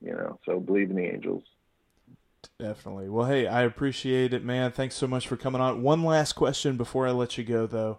you 0.00 0.12
know. 0.12 0.38
So 0.46 0.60
believe 0.60 0.90
in 0.90 0.96
the 0.96 1.04
angels. 1.04 1.42
Definitely. 2.60 3.08
Well, 3.08 3.26
hey, 3.26 3.48
I 3.48 3.62
appreciate 3.62 4.32
it, 4.32 4.44
man. 4.44 4.70
Thanks 4.70 4.94
so 4.94 5.08
much 5.08 5.26
for 5.26 5.36
coming 5.36 5.60
on. 5.60 5.82
One 5.82 6.04
last 6.04 6.34
question 6.34 6.76
before 6.76 7.08
I 7.08 7.10
let 7.10 7.36
you 7.36 7.42
go, 7.44 7.66
though. 7.66 7.98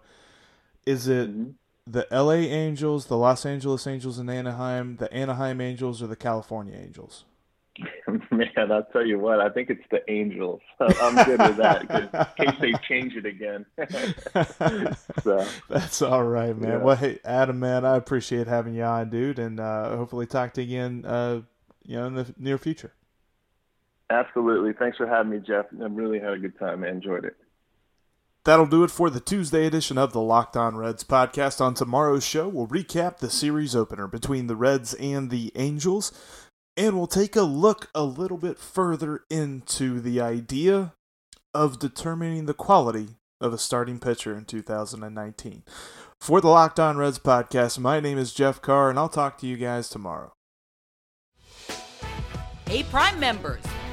Is 0.86 1.06
it 1.06 1.30
mm-hmm 1.30 1.50
the 1.86 2.06
LA 2.10 2.34
Angels, 2.34 3.06
the 3.06 3.16
Los 3.16 3.44
Angeles 3.44 3.86
Angels, 3.86 4.18
and 4.18 4.30
Anaheim, 4.30 4.96
the 4.96 5.12
Anaheim 5.12 5.60
Angels, 5.60 6.02
or 6.02 6.06
the 6.06 6.16
California 6.16 6.76
Angels? 6.76 7.24
Man, 8.30 8.72
I'll 8.72 8.86
tell 8.92 9.06
you 9.06 9.18
what. 9.18 9.40
I 9.40 9.48
think 9.48 9.70
it's 9.70 9.84
the 9.90 10.02
Angels. 10.10 10.60
I'm 10.80 11.24
good 11.24 11.40
with 11.40 11.56
that 11.56 11.82
in 12.38 12.46
case 12.46 12.60
they 12.60 12.72
change 12.86 13.14
it 13.14 13.26
again. 13.26 13.64
so 15.22 15.46
that's 15.68 16.02
all 16.02 16.24
right, 16.24 16.56
man. 16.56 16.70
Yeah. 16.70 16.76
Well, 16.78 16.96
hey, 16.96 17.18
Adam, 17.24 17.60
man, 17.60 17.84
I 17.84 17.96
appreciate 17.96 18.46
having 18.46 18.74
you 18.74 18.82
on, 18.82 19.10
dude, 19.10 19.38
and 19.38 19.60
uh, 19.60 19.96
hopefully 19.96 20.26
talk 20.26 20.54
to 20.54 20.62
you 20.62 20.78
again, 20.78 21.04
uh, 21.06 21.42
you 21.84 21.96
know, 21.96 22.06
in 22.06 22.14
the 22.14 22.34
near 22.38 22.58
future. 22.58 22.92
Absolutely. 24.10 24.72
Thanks 24.72 24.96
for 24.96 25.06
having 25.06 25.30
me, 25.30 25.38
Jeff. 25.38 25.66
I 25.80 25.84
really 25.84 26.18
had 26.18 26.32
a 26.32 26.38
good 26.38 26.58
time. 26.58 26.82
I 26.82 26.88
enjoyed 26.88 27.24
it. 27.24 27.36
That'll 28.44 28.66
do 28.66 28.84
it 28.84 28.90
for 28.90 29.10
the 29.10 29.20
Tuesday 29.20 29.66
edition 29.66 29.98
of 29.98 30.12
the 30.12 30.20
Locked 30.20 30.56
On 30.56 30.74
Reds 30.74 31.04
podcast. 31.04 31.60
On 31.60 31.74
tomorrow's 31.74 32.24
show, 32.26 32.48
we'll 32.48 32.66
recap 32.66 33.18
the 33.18 33.28
series 33.28 33.76
opener 33.76 34.06
between 34.06 34.46
the 34.46 34.56
Reds 34.56 34.94
and 34.94 35.30
the 35.30 35.52
Angels, 35.56 36.10
and 36.74 36.96
we'll 36.96 37.06
take 37.06 37.36
a 37.36 37.42
look 37.42 37.90
a 37.94 38.02
little 38.02 38.38
bit 38.38 38.58
further 38.58 39.24
into 39.28 40.00
the 40.00 40.22
idea 40.22 40.94
of 41.52 41.78
determining 41.78 42.46
the 42.46 42.54
quality 42.54 43.08
of 43.42 43.52
a 43.52 43.58
starting 43.58 43.98
pitcher 43.98 44.34
in 44.34 44.46
2019. 44.46 45.62
For 46.18 46.40
the 46.40 46.48
Locked 46.48 46.80
On 46.80 46.96
Reds 46.96 47.18
podcast, 47.18 47.78
my 47.78 48.00
name 48.00 48.16
is 48.16 48.32
Jeff 48.32 48.62
Carr, 48.62 48.88
and 48.88 48.98
I'll 48.98 49.08
talk 49.10 49.36
to 49.38 49.46
you 49.46 49.58
guys 49.58 49.90
tomorrow. 49.90 50.32
Hey, 52.66 52.84
Prime 52.84 53.18
members 53.20 53.64